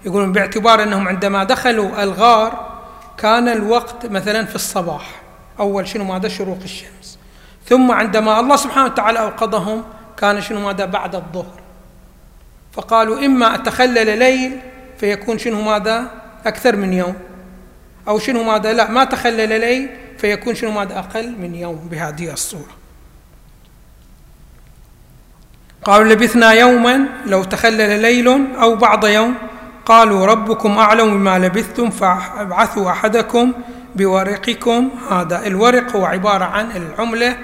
يقولون 0.05 0.31
باعتبار 0.31 0.83
أنهم 0.83 1.07
عندما 1.07 1.43
دخلوا 1.43 2.03
الغار 2.03 2.71
كان 3.17 3.47
الوقت 3.47 4.05
مثلا 4.05 4.45
في 4.45 4.55
الصباح 4.55 5.21
أول 5.59 5.87
شنو 5.87 6.03
ماذا؟ 6.03 6.27
شروق 6.27 6.59
الشمس. 6.63 7.17
ثم 7.65 7.91
عندما 7.91 8.39
الله 8.39 8.55
سبحانه 8.55 8.85
وتعالى 8.85 9.19
أوقظهم 9.19 9.83
كان 10.17 10.41
شنو 10.41 10.59
ماذا؟ 10.59 10.85
بعد 10.85 11.15
الظهر. 11.15 11.61
فقالوا 12.71 13.25
إما 13.25 13.55
أتخلل 13.55 14.19
ليل 14.19 14.59
فيكون 14.97 15.37
شنو 15.37 15.61
ماذا؟ 15.61 16.07
أكثر 16.45 16.75
من 16.75 16.93
يوم 16.93 17.13
أو 18.07 18.19
شنو 18.19 18.43
ماذا؟ 18.43 18.73
لا 18.73 18.91
ما 18.91 19.03
تخلل 19.03 19.49
ليل 19.59 19.89
فيكون 20.21 20.55
شنو 20.55 20.71
ماذا 20.71 20.99
أقل 20.99 21.35
من 21.39 21.55
يوم 21.55 21.87
بهذه 21.91 22.33
الصورة. 22.33 22.71
قالوا 25.83 26.13
لبثنا 26.13 26.51
يوما 26.51 27.05
لو 27.25 27.43
تخلل 27.43 28.01
ليل 28.01 28.55
أو 28.55 28.75
بعض 28.75 29.05
يوم. 29.05 29.35
قالوا 29.85 30.25
ربكم 30.25 30.77
أعلم 30.77 31.17
بما 31.17 31.39
لبثتم 31.39 31.89
فابعثوا 31.89 32.91
أحدكم 32.91 33.53
بورقكم 33.95 34.89
هذا. 35.11 35.47
الورق 35.47 35.95
هو 35.95 36.05
عبارة 36.05 36.45
عن 36.45 36.71
العملة 36.71 37.37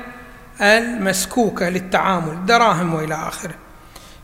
المسكوكة 0.61 1.69
للتعامل 1.69 2.45
دراهم 2.45 2.93
وإلى 2.93 3.15
آخره. 3.15 3.55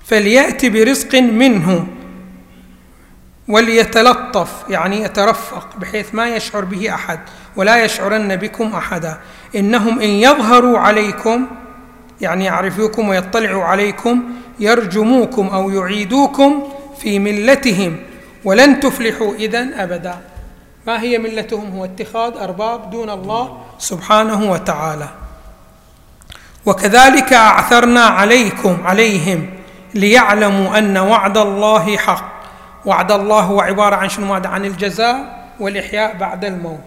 فليأتي 0.06 0.70
برزق 0.70 1.16
منه 1.16 1.88
وليتلطف 3.48 4.50
يعني 4.70 5.02
يترفق 5.02 5.68
بحيث 5.78 6.16
ما 6.16 6.36
يشعر 6.36 6.66
به 6.66 6.94
أحد 6.94 7.20
ولا 7.56 7.84
يشعرن 7.84 8.36
بكم 8.36 8.76
أحدا. 8.76 9.18
إنهم 9.56 10.00
إن 10.00 10.10
يظهروا 10.10 10.80
عليكم 10.80 11.48
يعني 12.22 12.46
يعرفوكم 12.46 13.10
ويطلعوا 13.10 13.64
عليكم 13.64 14.24
يرجموكم 14.60 15.48
أو 15.48 15.70
يعيدوكم 15.70 16.64
في 17.00 17.20
ملتهم 17.20 17.98
ولن 18.44 18.80
تفلحوا 18.80 19.34
إذا 19.34 19.84
أبدا. 19.84 20.18
ما 20.88 21.02
هي 21.02 21.18
ملتهم؟ 21.18 21.72
هو 21.78 21.86
اتخاذ 21.86 22.38
أرباب 22.38 22.90
دون 22.90 23.10
الله 23.10 23.58
سبحانه 23.80 24.52
وتعالى. 24.52 25.10
وكذلك 26.66 27.34
أعثرنا 27.34 28.04
عليكم 28.04 28.78
عليهم 28.86 29.50
ليعلموا 29.94 30.78
أن 30.78 30.98
وعد 30.98 31.38
الله 31.38 31.98
حق. 31.98 32.33
وعد 32.86 33.12
الله 33.12 33.40
هو 33.40 33.62
عباره 33.62 33.96
عن 33.96 34.10
شنو؟ 34.10 34.26
ماذا 34.26 34.48
عن 34.50 34.66
الجزاء 34.66 35.46
والإحياء 35.60 36.18
بعد 36.18 36.46
الموت. 36.46 36.80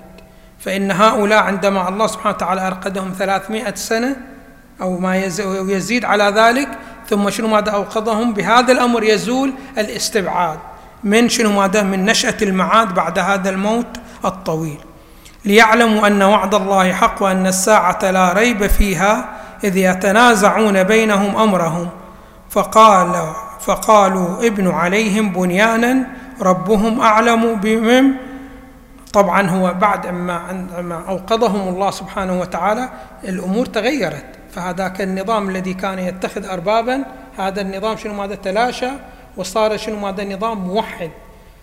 فإن 0.60 0.90
هؤلاء 0.90 1.42
عندما 1.42 1.88
الله 1.88 2.06
سبحانه 2.06 2.34
وتعالى 2.34 2.66
أرقدهم 2.66 3.12
ثلاثمائة 3.18 3.74
سنة 3.74 4.16
أو 4.80 4.98
ما 4.98 5.16
يزيد 5.68 6.04
على 6.04 6.24
ذلك 6.24 6.68
ثم 7.08 7.30
شنو؟ 7.30 7.48
ماذا 7.48 7.70
أوقظهم؟ 7.70 8.34
بهذا 8.34 8.72
الأمر 8.72 9.04
يزول 9.04 9.52
الاستبعاد 9.78 10.58
من 11.04 11.28
شنو؟ 11.28 11.52
ماذا؟ 11.52 11.82
من 11.82 12.04
نشأة 12.04 12.36
المعاد 12.42 12.94
بعد 12.94 13.18
هذا 13.18 13.50
الموت 13.50 13.96
الطويل. 14.24 14.78
ليعلموا 15.44 16.06
أن 16.06 16.22
وعد 16.22 16.54
الله 16.54 16.92
حق 16.92 17.22
وأن 17.22 17.46
الساعة 17.46 18.10
لا 18.10 18.32
ريب 18.32 18.66
فيها 18.66 19.28
إذ 19.64 19.76
يتنازعون 19.76 20.82
بينهم 20.82 21.36
أمرهم. 21.36 21.88
فقال 22.50 23.32
فقالوا 23.66 24.46
ابن 24.46 24.70
عليهم 24.70 25.32
بنيانا 25.32 26.06
ربهم 26.40 27.00
أعلم 27.00 27.54
بهم. 27.54 28.16
طبعا 29.12 29.50
هو 29.50 29.74
بعد 29.74 30.06
ما 30.06 31.04
أوقظهم 31.08 31.68
الله 31.68 31.90
سبحانه 31.90 32.40
وتعالى 32.40 32.88
الأمور 33.24 33.66
تغيرت 33.66 34.24
فهذاك 34.52 35.00
النظام 35.00 35.48
الذي 35.48 35.74
كان 35.74 35.98
يتخذ 35.98 36.44
أربابا 36.44 37.04
هذا 37.38 37.60
النظام 37.60 37.96
شنو 37.96 38.14
ماذا 38.14 38.34
تلاشى 38.34 38.90
وصار 39.36 39.76
شنو 39.76 40.06
هذا 40.06 40.24
نظام 40.24 40.58
موحد. 40.58 41.10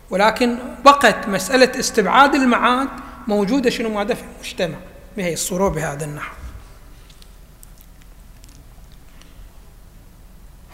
ولكن 0.10 0.56
بقت 0.86 1.28
مسألة 1.28 1.80
استبعاد 1.80 2.36
المعاد 2.36 2.88
موجودة 3.28 3.70
شنو 3.70 4.00
هذا 4.00 4.14
في 4.14 4.24
المجتمع. 4.36 4.78
بهي 5.18 5.34
الصورة 5.34 5.70
بهذا 5.70 6.06
النحو؟ 6.06 6.43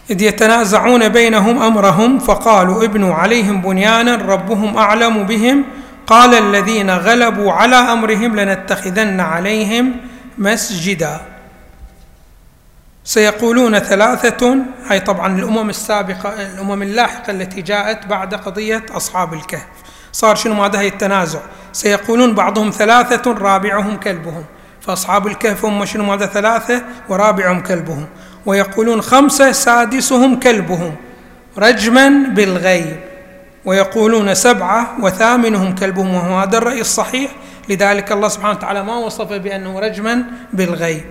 إذ 0.09 0.21
يتنازعون 0.21 1.09
بينهم 1.09 1.61
أمرهم 1.61 2.19
فقالوا 2.19 2.83
ابنوا 2.83 3.15
عليهم 3.15 3.61
بنيانا 3.61 4.15
ربهم 4.15 4.77
أعلم 4.77 5.23
بهم. 5.23 5.65
قال 6.07 6.33
الذين 6.33 6.89
غلبوا 6.89 7.51
على 7.51 7.75
أمرهم 7.75 8.35
لنتخذن 8.35 9.19
عليهم 9.19 9.95
مسجدا. 10.37 11.21
سيقولون 13.03 13.79
ثلاثة 13.79 14.55
أي 14.91 14.99
طبعا 14.99 15.39
الأمم 15.39 15.69
السابقة 15.69 16.29
الأمم 16.29 16.81
اللاحقة 16.81 17.31
التي 17.31 17.61
جاءت 17.61 18.07
بعد 18.07 18.35
قضية 18.35 18.85
أصحاب 18.91 19.33
الكهف. 19.33 19.67
صار 20.11 20.35
شنو 20.35 20.63
هذا 20.63 20.81
التنازع؟ 20.81 21.39
سيقولون 21.73 22.33
بعضهم 22.33 22.69
ثلاثة 22.69 23.33
رابعهم 23.33 23.97
كلبهم. 23.97 24.43
فأصحاب 24.81 25.27
الكهف 25.27 25.65
هم 25.65 25.85
شنو 25.85 26.13
هذا 26.13 26.25
ثلاثة؟ 26.25 26.83
ورابعهم 27.09 27.59
كلبهم. 27.59 28.05
ويقولون 28.49 29.01
خمسة 29.01 29.51
سادسهم 29.51 30.39
كلبهم 30.39 30.95
رجما 31.57 32.09
بالغيب. 32.09 32.99
ويقولون 33.65 34.33
سبعة 34.33 34.97
وثامنهم 35.01 35.75
كلبهم 35.75 36.13
وهو 36.13 36.39
هذا 36.39 36.57
الرأي 36.57 36.81
الصحيح. 36.81 37.31
لذلك 37.69 38.11
الله 38.11 38.27
سبحانه 38.27 38.57
وتعالى 38.57 38.83
ما 38.83 38.97
وصف 38.97 39.33
بأنه 39.33 39.79
رجما 39.79 40.23
بالغيب. 40.53 41.05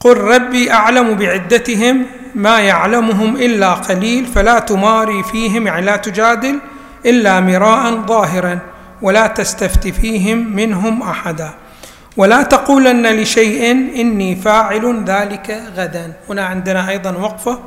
قل 0.00 0.16
ربي 0.16 0.72
أعلم 0.72 1.14
بعدتهم 1.14 2.06
ما 2.34 2.60
يعلمهم 2.60 3.36
إلا 3.36 3.74
قليل 3.74 4.26
فلا 4.26 4.58
تماري 4.58 5.22
فيهم 5.22 5.66
يعني 5.66 5.86
لا 5.86 5.96
تجادل 5.96 6.58
إلا 7.06 7.40
مراء 7.40 8.06
ظاهرا 8.06 8.58
ولا 9.02 9.26
تستفت 9.26 9.88
فيهم 9.88 10.56
منهم 10.56 11.02
أحدا. 11.02 11.63
ولا 12.16 12.42
تقولن 12.42 13.06
لشيء 13.06 13.70
إني 13.72 14.36
فاعل 14.36 15.04
ذلك 15.04 15.62
غدا. 15.76 16.12
هنا 16.28 16.44
عندنا 16.44 16.88
أيضا 16.88 17.12
وقفة. 17.12 17.58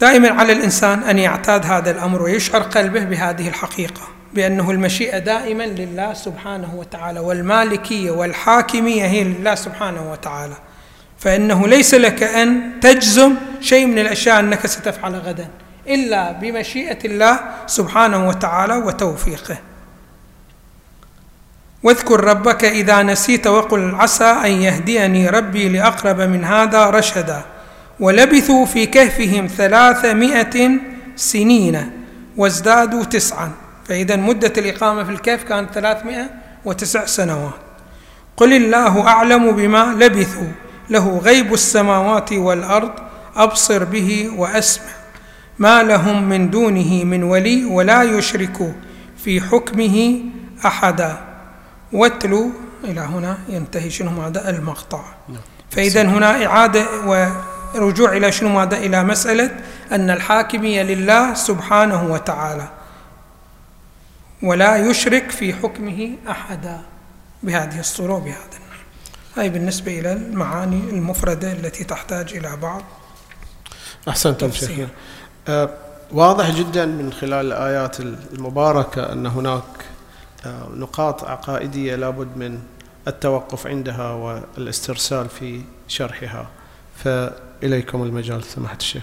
دائما 0.00 0.28
على 0.30 0.52
الإنسان 0.52 1.02
أن 1.02 1.18
يعتاد 1.18 1.66
هذا 1.66 1.90
الأمر 1.90 2.22
ويشعر 2.22 2.62
قلبه 2.62 3.04
بهذه 3.04 3.48
الحقيقة 3.48 4.00
بأنه 4.34 4.70
المشيئة 4.70 5.18
دائما 5.18 5.62
لله 5.62 6.14
سبحانه 6.14 6.74
وتعالى 6.74 7.20
والمالكية 7.20 8.10
والحاكمية 8.10 9.06
هي 9.06 9.24
لله 9.24 9.54
سبحانه 9.54 10.12
وتعالى. 10.12 10.54
فإنه 11.18 11.68
ليس 11.68 11.94
لك 11.94 12.22
أن 12.22 12.70
تجزم 12.80 13.34
شيء 13.60 13.86
من 13.86 13.98
الأشياء 13.98 14.40
أنك 14.40 14.66
ستفعل 14.66 15.14
غدا 15.14 15.48
إلا 15.88 16.32
بمشيئة 16.32 16.98
الله 17.04 17.40
سبحانه 17.66 18.28
وتعالى 18.28 18.76
وتوفيقه. 18.76 19.56
واذكر 21.84 22.24
ربك 22.24 22.64
إذا 22.64 23.02
نسيت 23.02 23.46
وقل 23.46 23.94
عسى 23.94 24.24
أن 24.24 24.50
يهديني 24.50 25.28
ربي 25.28 25.68
لأقرب 25.68 26.20
من 26.20 26.44
هذا 26.44 26.90
رشدا. 26.90 27.42
ولبثوا 28.00 28.66
في 28.66 28.86
كهفهم 28.86 29.46
ثلاثمائة 29.46 30.70
سنين 31.16 31.90
وازدادوا 32.36 33.04
تسعا. 33.04 33.50
فإذا 33.88 34.16
مدة 34.16 34.52
الإقامة 34.58 35.04
في 35.04 35.10
الكهف 35.10 35.44
كانت 35.44 35.72
ثلاثمائة 35.72 36.30
وتسع 36.64 37.04
سنوات. 37.04 37.54
قل 38.36 38.52
الله 38.52 39.08
أعلم 39.08 39.52
بما 39.52 39.96
لبثوا. 39.98 40.52
له 40.90 41.18
غيب 41.18 41.54
السماوات 41.54 42.32
والأرض. 42.32 42.90
أبصر 43.36 43.84
به 43.84 44.30
وأسمع. 44.36 44.90
ما 45.58 45.82
لهم 45.82 46.28
من 46.28 46.50
دونه 46.50 47.04
من 47.04 47.22
ولي 47.22 47.64
ولا 47.64 48.02
يشرك 48.02 48.74
في 49.24 49.40
حكمه 49.40 50.20
أحدا. 50.66 51.33
واتلوا 51.94 52.50
إلى 52.84 53.00
هنا 53.00 53.38
ينتهي 53.48 53.90
شنو 53.90 54.22
هذا؟ 54.22 54.50
المقطع. 54.50 55.04
نعم. 55.28 55.42
فإذا 55.70 56.02
هنا 56.02 56.46
إعادة 56.46 56.86
ورجوع 57.74 58.16
إلى 58.16 58.32
شنو 58.32 58.60
هذا؟ 58.60 58.76
إلى 58.76 59.04
مسألة 59.04 59.50
أن 59.92 60.10
الحاكمية 60.10 60.82
لله 60.82 61.34
سبحانه 61.34 62.12
وتعالى 62.12 62.68
ولا 64.42 64.76
يشرك 64.76 65.30
في 65.30 65.54
حكمه 65.54 66.10
أحدا 66.28 66.80
بهذه 67.42 67.80
الصورة 67.80 68.12
وبهذا 68.12 68.36
النحو. 68.36 68.82
هاي 69.36 69.48
بالنسبة 69.48 70.00
إلى 70.00 70.12
المعاني 70.12 70.90
المفردة 70.90 71.52
التي 71.52 71.84
تحتاج 71.84 72.36
إلى 72.36 72.56
بعض 72.56 72.82
أحسنتم 74.08 74.50
شيخنا 74.50 74.88
أه 75.48 75.70
واضح 76.12 76.50
جدا 76.50 76.86
من 76.86 77.12
خلال 77.12 77.46
الآيات 77.46 78.00
المباركة 78.00 79.12
أن 79.12 79.26
هناك 79.26 79.62
نقاط 80.76 81.24
عقائدية 81.24 81.96
لابد 81.96 82.36
من 82.36 82.58
التوقف 83.08 83.66
عندها 83.66 84.10
والاسترسال 84.10 85.28
في 85.28 85.60
شرحها. 85.88 86.46
فإليكم 87.04 88.02
المجال 88.02 88.44
سماحة 88.44 88.76
الشيخ. 88.76 89.02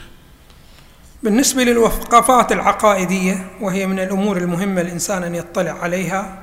بالنسبة 1.24 1.64
للوقفات 1.64 2.52
العقائدية 2.52 3.48
وهي 3.62 3.88
من 3.88 4.00
الأمور 4.00 4.38
المهمة 4.38 4.82
الإنسان 4.82 5.24
أن 5.24 5.36
يطلع 5.36 5.72
عليها 5.72 6.38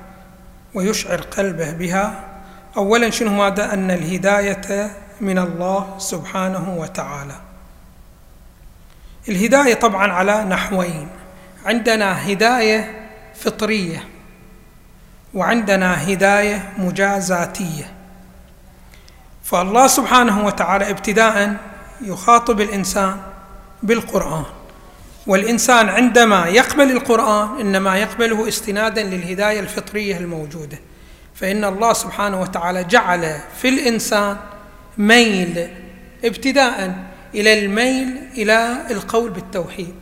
ويشعر 0.75 1.21
قلبه 1.21 1.73
بها 1.73 2.25
أولا 2.77 3.11
شنو 3.11 3.31
ماذا؟ 3.31 3.75
أن 3.75 3.91
الهداية 3.91 4.91
من 5.21 5.39
الله 5.39 5.99
سبحانه 5.99 6.77
وتعالى. 6.79 7.35
الهداية 9.29 9.75
طبعا 9.75 10.13
على 10.13 10.45
نحوين. 10.45 11.09
عندنا 11.65 12.33
هداية 12.33 13.09
فطرية. 13.35 14.05
وعندنا 15.35 16.13
هداية 16.13 16.73
مجازاتية. 16.79 17.93
فالله 19.45 19.87
سبحانه 19.87 20.47
وتعالى 20.47 20.91
ابتداء 20.91 21.57
يخاطب 22.01 22.61
الإنسان 22.61 23.17
بالقرآن. 23.83 24.45
والإنسان 25.27 25.89
عندما 25.89 26.47
يقبل 26.47 26.91
القرآن 26.91 27.61
إنما 27.61 27.97
يقبله 27.97 28.49
استنادا 28.49 29.03
للهداية 29.03 29.61
الفطرية 29.61 30.17
الموجودة. 30.17 30.79
فإن 31.35 31.65
الله 31.65 31.93
سبحانه 31.93 32.41
وتعالى 32.41 32.85
جعل 32.85 33.41
في 33.63 33.69
الإنسان 33.69 34.37
ميل 34.99 35.69
ابتداء 36.25 36.95
إلى 37.35 37.65
الميل 37.65 38.19
إلى 38.33 38.87
القول 38.91 39.31
بالتوحيد. 39.31 39.95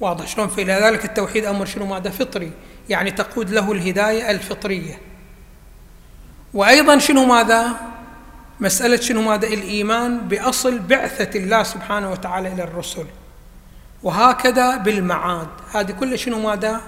واضح 0.00 0.26
شلون 0.26 0.48
فإلى 0.48 0.72
ذلك 0.72 1.04
التوحيد 1.04 1.44
أمر 1.44 1.66
شنو؟ 1.66 1.86
ماذا 1.86 2.10
فطري. 2.10 2.52
يعني 2.88 3.10
تقود 3.10 3.50
له 3.50 3.72
الهداية 3.72 4.30
الفطرية. 4.30 4.98
وأيضا 6.54 6.98
شنو 6.98 7.24
ماذا؟ 7.24 7.68
مسألة 8.60 8.96
شنو 8.96 9.22
ماذا؟ 9.22 9.46
الإيمان 9.46 10.18
بأصل 10.18 10.78
بعثة 10.78 11.38
الله 11.38 11.62
سبحانه 11.62 12.10
وتعالى 12.10 12.52
إلى 12.52 12.64
الرسل. 12.64 13.06
وهكذا 14.02 14.76
بالمعاد. 14.76 15.48
هذه 15.72 15.90
كل 15.90 16.18
شنو 16.18 16.38
ماذا؟ 16.38 16.80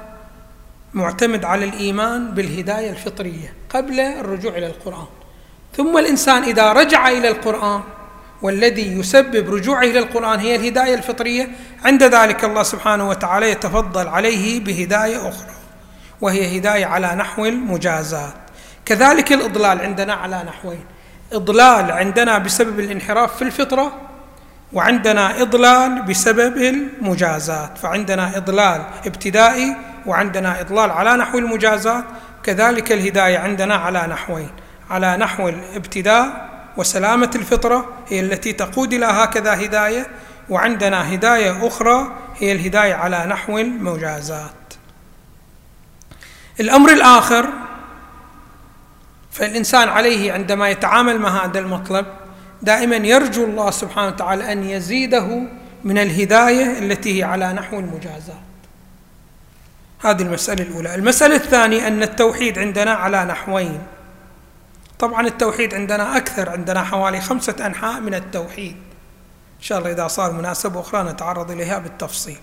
معتمد 0.94 1.44
على 1.44 1.64
الإيمان 1.64 2.30
بالهداية 2.30 2.90
الفطرية 2.90 3.54
قبل 3.70 4.00
الرجوع 4.00 4.56
إلى 4.56 4.66
القرآن. 4.66 5.06
ثم 5.76 5.98
الإنسان 5.98 6.42
إذا 6.42 6.72
رجع 6.72 7.08
إلى 7.08 7.28
القرآن 7.28 7.82
والذي 8.42 8.98
يسبب 8.98 9.54
رجوعه 9.54 9.82
إلى 9.82 9.98
القرآن 9.98 10.40
هي 10.40 10.56
الهداية 10.56 10.94
الفطرية 10.94 11.48
عند 11.84 12.02
ذلك 12.02 12.44
الله 12.44 12.62
سبحانه 12.62 13.08
وتعالى 13.08 13.50
يتفضل 13.50 14.08
عليه 14.08 14.60
بهداية 14.60 15.28
أخرى. 15.28 15.57
وهي 16.20 16.58
هداية 16.58 16.86
على 16.86 17.14
نحو 17.14 17.46
المجازات. 17.46 18.34
كذلك 18.84 19.32
الإضلال 19.32 19.80
عندنا 19.80 20.14
على 20.14 20.42
نحوين. 20.46 20.84
إضلال 21.32 21.92
عندنا 21.92 22.38
بسبب 22.38 22.80
الانحراف 22.80 23.36
في 23.36 23.42
الفطرة 23.42 23.92
وعندنا 24.72 25.42
إضلال 25.42 26.02
بسبب 26.02 26.56
المجازات. 26.56 27.78
فعندنا 27.78 28.36
إضلال 28.36 28.82
ابتدائي 29.06 29.76
وعندنا 30.06 30.60
إضلال 30.60 30.90
على 30.90 31.16
نحو 31.16 31.38
المجازات. 31.38 32.04
كذلك 32.42 32.92
الهداية 32.92 33.38
عندنا 33.38 33.74
على 33.74 34.06
نحوين. 34.06 34.50
على 34.90 35.16
نحو 35.16 35.48
الابتداء 35.48 36.48
وسلامة 36.76 37.30
الفطرة 37.34 37.92
هي 38.08 38.20
التي 38.20 38.52
تقود 38.52 38.92
إلى 38.92 39.06
هكذا 39.06 39.54
هداية 39.64 40.06
وعندنا 40.48 41.14
هداية 41.14 41.66
أخرى 41.66 42.12
هي 42.38 42.52
الهداية 42.52 42.94
على 42.94 43.26
نحو 43.26 43.58
المجازات. 43.58 44.67
الأمر 46.60 46.92
الآخر 46.92 47.48
فالإنسان 49.30 49.88
عليه 49.88 50.32
عندما 50.32 50.68
يتعامل 50.68 51.18
مع 51.18 51.44
هذا 51.44 51.58
المطلب 51.58 52.06
دائما 52.62 52.96
يرجو 52.96 53.44
الله 53.44 53.70
سبحانه 53.70 54.06
وتعالى 54.06 54.52
أن 54.52 54.64
يزيده 54.64 55.42
من 55.84 55.98
الهداية 55.98 56.78
التي 56.78 57.18
هي 57.18 57.22
على 57.22 57.52
نحو 57.52 57.78
المجازات. 57.78 58.34
هذه 60.00 60.22
المسألة 60.22 60.62
الأولى. 60.62 60.94
المسألة 60.94 61.36
الثانية 61.36 61.86
أن 61.88 62.02
التوحيد 62.02 62.58
عندنا 62.58 62.92
على 62.92 63.24
نحوين. 63.24 63.82
طبعا 64.98 65.26
التوحيد 65.26 65.74
عندنا 65.74 66.16
أكثر 66.16 66.50
عندنا 66.50 66.82
حوالي 66.82 67.20
خمسة 67.20 67.66
أنحاء 67.66 68.00
من 68.00 68.14
التوحيد. 68.14 68.76
إن 69.58 69.62
شاء 69.62 69.78
الله 69.78 69.92
إذا 69.92 70.08
صار 70.08 70.32
مناسبة 70.32 70.80
أخرى 70.80 71.12
نتعرض 71.12 71.50
إليها 71.50 71.78
بالتفصيل. 71.78 72.38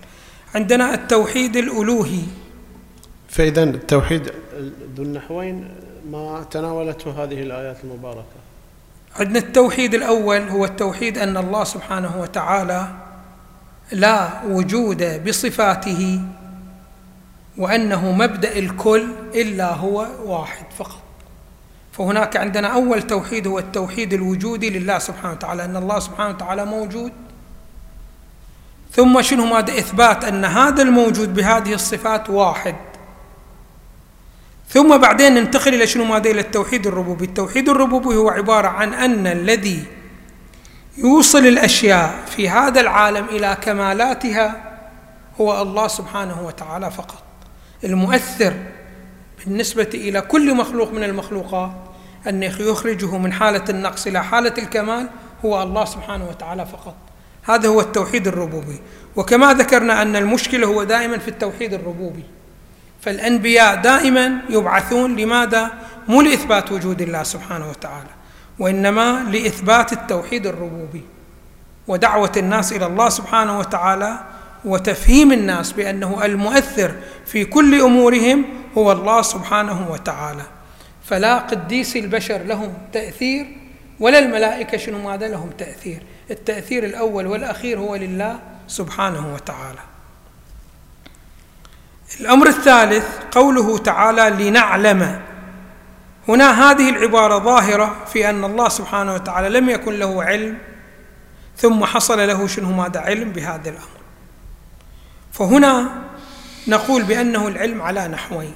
عندنا 0.54 0.94
التوحيد 0.94 1.56
الألوهي. 1.56 2.22
فإذا 3.36 3.62
التوحيد 3.62 4.32
ذو 4.96 5.02
النحوين 5.02 5.68
ما 6.10 6.46
تناولته 6.50 7.24
هذه 7.24 7.42
الآيات 7.42 7.76
المباركة. 7.84 8.36
عندنا 9.16 9.38
التوحيد 9.38 9.94
الأول 9.94 10.48
هو 10.48 10.64
التوحيد 10.64 11.18
أن 11.18 11.36
الله 11.36 11.64
سبحانه 11.64 12.20
وتعالى 12.20 12.88
لا 13.92 14.42
وجود 14.48 15.28
بصفاته 15.28 16.20
وأنه 17.58 18.12
مبدأ 18.12 18.58
الكل 18.58 19.08
إلا 19.34 19.74
هو 19.74 20.06
واحد 20.24 20.66
فقط. 20.78 21.02
فهناك 21.92 22.36
عندنا 22.36 22.68
أول 22.68 23.02
توحيد 23.02 23.46
هو 23.46 23.58
التوحيد 23.58 24.12
الوجودي 24.12 24.70
لله 24.70 24.98
سبحانه 24.98 25.32
وتعالى 25.32 25.64
أن 25.64 25.76
الله 25.76 25.98
سبحانه 25.98 26.34
وتعالى 26.34 26.64
موجود. 26.64 27.12
ثم 28.92 29.22
شنو 29.22 29.46
ماذا 29.46 29.78
إثبات؟ 29.78 30.24
أن 30.24 30.44
هذا 30.44 30.82
الموجود 30.82 31.34
بهذه 31.34 31.74
الصفات 31.74 32.30
واحد. 32.30 32.76
ثم 34.68 34.96
بعدين 34.96 35.34
ننتقل 35.34 35.74
إلى 35.74 35.86
شنو 35.86 36.04
ماذا؟ 36.04 36.30
إلى 36.30 36.40
التوحيد 36.40 36.86
الربوبي. 36.86 37.24
التوحيد 37.24 37.68
الربوبي 37.68 38.16
هو 38.16 38.30
عبارة 38.30 38.68
عن 38.68 38.94
أن 38.94 39.26
الذي 39.26 39.84
يوصل 40.98 41.46
الأشياء 41.46 42.24
في 42.26 42.48
هذا 42.48 42.80
العالم 42.80 43.24
إلى 43.24 43.56
كمالاتها 43.62 44.78
هو 45.40 45.62
الله 45.62 45.88
سبحانه 45.88 46.46
وتعالى 46.46 46.90
فقط. 46.90 47.22
المؤثر 47.84 48.54
بالنسبة 49.44 49.90
إلى 49.94 50.20
كل 50.20 50.54
مخلوق 50.54 50.92
من 50.92 51.04
المخلوقات 51.04 51.72
أن 52.28 52.42
يخرجه 52.42 53.18
من 53.18 53.32
حالة 53.32 53.64
النقص 53.68 54.06
إلى 54.06 54.24
حالة 54.24 54.54
الكمال 54.58 55.08
هو 55.44 55.62
الله 55.62 55.84
سبحانه 55.84 56.28
وتعالى 56.28 56.66
فقط. 56.66 56.94
هذا 57.42 57.68
هو 57.68 57.80
التوحيد 57.80 58.28
الربوبي. 58.28 58.80
وكما 59.16 59.54
ذكرنا 59.54 60.02
أن 60.02 60.16
المشكلة 60.16 60.66
هو 60.66 60.84
دائما 60.84 61.18
في 61.18 61.28
التوحيد 61.28 61.74
الربوبي. 61.74 62.24
فالأنبياء 63.06 63.74
دائما 63.74 64.40
يبعثون 64.48 65.16
لماذا؟ 65.16 65.70
مو 66.08 66.22
لإثبات 66.22 66.72
وجود 66.72 67.02
الله 67.02 67.22
سبحانه 67.22 67.70
وتعالى 67.70 68.10
وإنما 68.58 69.26
لإثبات 69.32 69.92
التوحيد 69.92 70.46
الربوبي 70.46 71.02
ودعوة 71.88 72.32
الناس 72.36 72.72
إلى 72.72 72.86
الله 72.86 73.08
سبحانه 73.08 73.58
وتعالى 73.58 74.18
وتفهيم 74.64 75.32
الناس 75.32 75.72
بأنه 75.72 76.24
المؤثر 76.24 76.94
في 77.26 77.44
كل 77.44 77.80
أمورهم 77.80 78.44
هو 78.78 78.92
الله 78.92 79.22
سبحانه 79.22 79.90
وتعالى. 79.90 80.42
فلا 81.04 81.38
قديس 81.38 81.96
البشر 81.96 82.38
لهم 82.38 82.72
تأثير 82.92 83.46
ولا 84.00 84.18
الملائكة 84.18 84.78
شنو 84.78 84.98
ماذا 84.98 85.28
لهم 85.28 85.50
تأثير؟ 85.50 86.02
التأثير 86.30 86.84
الأول 86.84 87.26
والأخير 87.26 87.78
هو 87.78 87.96
لله 87.96 88.38
سبحانه 88.66 89.34
وتعالى. 89.34 89.95
الأمر 92.20 92.46
الثالث 92.46 93.06
قوله 93.30 93.78
تعالى 93.78 94.48
لنعلم. 94.48 95.20
هنا 96.28 96.70
هذه 96.70 96.90
العبارة 96.90 97.38
ظاهرة 97.38 98.04
في 98.12 98.30
أن 98.30 98.44
الله 98.44 98.68
سبحانه 98.68 99.14
وتعالى 99.14 99.48
لم 99.48 99.70
يكن 99.70 99.92
له 99.92 100.24
علم 100.24 100.58
ثم 101.56 101.84
حصل 101.84 102.28
له 102.28 102.46
شنو 102.46 102.72
ماذا؟ 102.72 103.00
علم 103.00 103.30
بهذا 103.30 103.70
الأمر. 103.70 103.96
فهنا 105.32 105.88
نقول 106.68 107.02
بأنه 107.02 107.48
العلم 107.48 107.82
على 107.82 108.08
نحوين. 108.08 108.54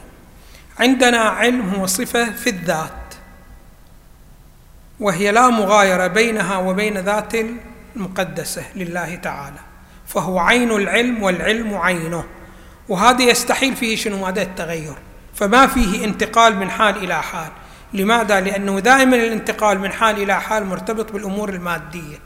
عندنا 0.78 1.18
علم 1.18 1.74
هو 1.74 1.86
صفة 1.86 2.30
في 2.30 2.50
الذات 2.50 2.90
وهي 5.00 5.32
لا 5.32 5.48
مغايرة 5.48 6.06
بينها 6.06 6.56
وبين 6.56 6.98
ذات 6.98 7.32
المقدسة 7.96 8.62
لله 8.76 9.14
تعالى 9.14 9.58
فهو 10.06 10.38
عين 10.38 10.70
العلم 10.70 11.22
والعلم 11.22 11.74
عينه. 11.74 12.24
وهذا 12.90 13.22
يستحيل 13.22 13.76
فيه 13.76 13.96
شنو؟ 13.96 14.24
ماذا 14.24 14.42
التغير. 14.42 14.94
فما 15.34 15.66
فيه 15.66 16.04
انتقال 16.04 16.56
من 16.56 16.70
حال 16.70 16.96
إلى 16.96 17.22
حال. 17.22 17.48
لماذا؟ 17.92 18.40
لأنه 18.40 18.80
دائما 18.80 19.16
الانتقال 19.16 19.78
من 19.78 19.92
حال 19.92 20.22
إلى 20.22 20.40
حال 20.40 20.66
مرتبط 20.66 21.12
بالأمور 21.12 21.48
المادية. 21.48 22.18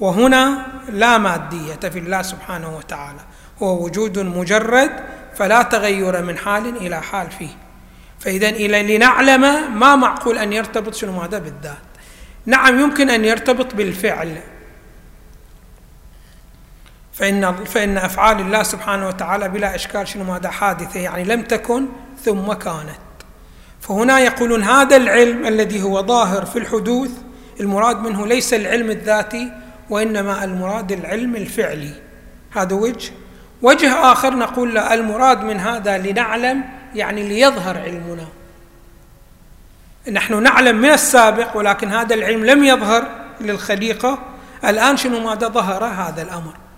وهنا 0.00 0.66
لا 0.88 1.18
مادية 1.18 1.88
في 1.88 1.98
الله 1.98 2.22
سبحانه 2.22 2.76
وتعالى. 2.76 3.20
هو 3.62 3.84
وجود 3.84 4.18
مجرد 4.18 4.90
فلا 5.36 5.62
تغير 5.62 6.22
من 6.22 6.38
حال 6.38 6.76
إلى 6.76 7.02
حال 7.02 7.30
فيه. 7.30 7.56
فإذا 8.20 8.48
إلى 8.48 8.96
لنعلم 8.96 9.40
ما 9.78 9.96
معقول 9.96 10.38
أن 10.38 10.52
يرتبط 10.52 10.94
شنو؟ 10.94 11.20
هذا 11.20 11.38
بالذات. 11.38 11.90
نعم 12.46 12.80
يمكن 12.80 13.10
أن 13.10 13.24
يرتبط 13.24 13.74
بالفعل. 13.74 14.40
فإن 17.20 17.64
فإن 17.64 17.98
أفعال 17.98 18.40
الله 18.40 18.62
سبحانه 18.62 19.08
وتعالى 19.08 19.48
بلا 19.48 19.74
إشكال 19.74 20.08
شنو؟ 20.08 20.34
هذا 20.34 20.50
حادثة. 20.50 21.00
يعني 21.00 21.24
لم 21.24 21.42
تكن 21.42 21.86
ثم 22.24 22.52
كانت. 22.52 22.98
فهنا 23.80 24.18
يقولون 24.18 24.62
هذا 24.62 24.96
العلم 24.96 25.46
الذي 25.46 25.82
هو 25.82 26.02
ظاهر 26.02 26.44
في 26.44 26.58
الحدوث 26.58 27.10
المراد 27.60 27.96
منه 27.96 28.26
ليس 28.26 28.54
العلم 28.54 28.90
الذاتي 28.90 29.52
وإنما 29.90 30.44
المراد 30.44 30.92
العلم 30.92 31.36
الفعلي. 31.36 31.92
هذا 32.52 32.74
وجه. 32.74 33.12
وجه 33.62 34.12
آخر 34.12 34.36
نقول 34.36 34.74
لا 34.74 34.94
المراد 34.94 35.44
من 35.44 35.60
هذا 35.60 35.98
لنعلم 35.98 36.64
يعني 36.94 37.28
ليظهر 37.28 37.78
علمنا. 37.78 38.26
نحن 40.12 40.42
نعلم 40.42 40.76
من 40.76 40.90
السابق 40.90 41.56
ولكن 41.56 41.88
هذا 41.88 42.14
العلم 42.14 42.44
لم 42.44 42.64
يظهر 42.64 43.08
للخليقة. 43.40 44.18
الآن 44.64 44.96
شنو 44.96 45.20
ماذا 45.20 45.48
ظهر؟ 45.48 45.84
هذا 45.84 46.22
الأمر. 46.22 46.69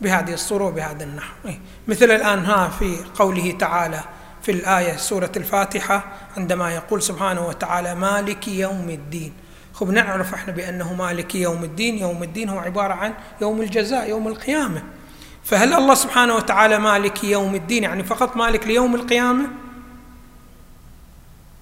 بهذه 0.00 0.34
الصورة 0.34 0.64
وبهذا 0.64 1.04
النحو. 1.04 1.34
إيه. 1.46 1.60
مثل 1.88 2.04
الآن 2.04 2.44
ها 2.44 2.68
في 2.68 2.96
قوله 3.18 3.50
تعالى 3.50 4.00
في 4.42 4.52
الآية 4.52 4.96
سورة 4.96 5.32
الفاتحة 5.36 6.04
عندما 6.36 6.74
يقول 6.74 7.02
سبحانه 7.02 7.46
وتعالى 7.46 7.94
مالك 7.94 8.48
يوم 8.48 8.90
الدين. 8.90 9.32
خب 9.72 9.90
نعرف 9.90 10.34
إحنا 10.34 10.52
بأنه 10.52 10.94
مالك 10.94 11.34
يوم 11.34 11.64
الدين. 11.64 11.98
يوم 11.98 12.22
الدين 12.22 12.48
هو 12.48 12.58
عبارة 12.58 12.94
عن 12.94 13.14
يوم 13.40 13.62
الجزاء 13.62 14.08
يوم 14.08 14.28
القيامة. 14.28 14.82
فهل 15.44 15.74
الله 15.74 15.94
سبحانه 15.94 16.34
وتعالى 16.34 16.78
مالك 16.78 17.24
يوم 17.24 17.54
الدين؟ 17.54 17.82
يعني 17.82 18.04
فقط 18.04 18.36
مالك 18.36 18.66
ليوم 18.66 18.94
القيامة؟ 18.94 19.46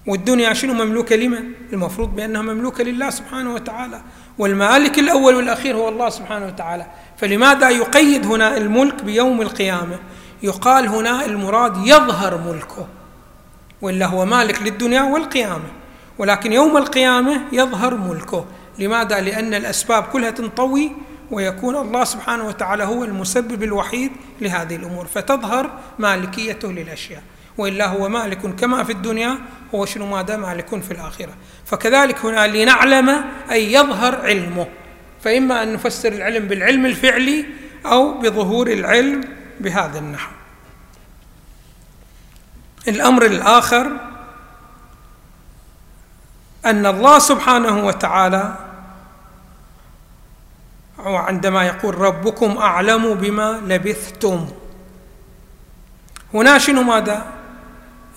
والدنيا 0.07 0.53
شنو 0.53 0.73
مملوكة 0.73 1.15
لمن؟ 1.15 1.51
المفروض 1.73 2.15
بأنها 2.15 2.41
مملوكة 2.41 2.83
لله 2.83 3.09
سبحانه 3.09 3.53
وتعالى. 3.53 4.01
والمالك 4.37 4.99
الأول 4.99 5.35
والأخير 5.35 5.75
هو 5.75 5.89
الله 5.89 6.09
سبحانه 6.09 6.45
وتعالى. 6.45 6.85
فلماذا 7.17 7.69
يقيد 7.69 8.25
هنا 8.25 8.57
الملك 8.57 9.03
بيوم 9.03 9.41
القيامة؟ 9.41 9.99
يقال 10.43 10.87
هنا 10.87 11.25
المراد 11.25 11.77
يظهر 11.77 12.37
ملكه 12.37 12.87
وإلا 13.81 14.05
هو 14.05 14.25
مالك 14.25 14.61
للدنيا 14.61 15.01
والقيامة. 15.01 15.69
ولكن 16.17 16.53
يوم 16.53 16.77
القيامة 16.77 17.41
يظهر 17.51 17.95
ملكه. 17.95 18.45
لماذا؟ 18.79 19.21
لأن 19.21 19.53
الأسباب 19.53 20.03
كلها 20.03 20.29
تنطوي 20.29 20.91
ويكون 21.31 21.75
الله 21.75 22.03
سبحانه 22.03 22.47
وتعالى 22.47 22.83
هو 22.83 23.03
المسبب 23.03 23.63
الوحيد 23.63 24.11
لهذه 24.41 24.75
الأمور. 24.75 25.05
فتظهر 25.05 25.71
مالكيته 25.99 26.71
للأشياء. 26.71 27.23
وإلا 27.57 27.87
هو 27.87 28.09
مالك 28.09 28.55
كما 28.55 28.83
في 28.83 28.91
الدنيا 28.91 29.37
هو 29.75 29.85
شنو 29.85 30.05
ماذا؟ 30.05 30.37
مالك 30.37 30.81
في 30.81 30.91
الآخرة. 30.91 31.33
فكذلك 31.65 32.25
هنا 32.25 32.47
لنعلم 32.47 33.23
أي 33.51 33.73
يظهر 33.73 34.15
علمه. 34.15 34.67
فإما 35.25 35.63
أن 35.63 35.73
نفسر 35.73 36.11
العلم 36.11 36.47
بالعلم 36.47 36.85
الفعلي 36.85 37.45
أو 37.85 38.17
بظهور 38.17 38.67
العلم 38.67 39.21
بهذا 39.59 39.99
النحو. 39.99 40.31
الأمر 42.87 43.25
الآخر 43.25 43.91
أن 46.65 46.85
الله 46.85 47.19
سبحانه 47.19 47.85
وتعالى 47.85 48.55
عندما 50.99 51.63
يقول 51.63 51.97
ربكم 51.97 52.57
أعلم 52.57 53.13
بما 53.13 53.61
لبثتم. 53.65 54.49
هنا 56.33 56.57
شنو 56.57 56.83
ماذا؟ 56.83 57.25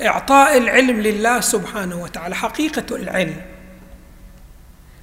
إعطاء 0.03 0.59
العلم 0.59 1.01
لله 1.01 1.41
سبحانه 1.41 1.97
وتعالى 1.97 2.35
حقيقة 2.37 2.97
العلم. 2.97 3.41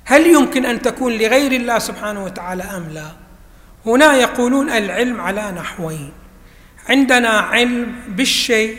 هل 0.06 0.28
يمكن 0.28 0.66
أن 0.66 0.82
تكون 0.82 1.14
لغير 1.14 1.52
الله 1.52 1.80
سبحانه 1.80 2.24
وتعالى 2.24 2.64
أم 2.64 2.90
لا؟ 2.94 3.12
هنا 3.86 4.16
يقولون 4.16 4.70
العلم 4.70 5.22
على 5.22 5.52
نحوين. 5.52 6.12
عندنا 6.90 7.30
علم 7.30 7.96
بالشيء 8.08 8.78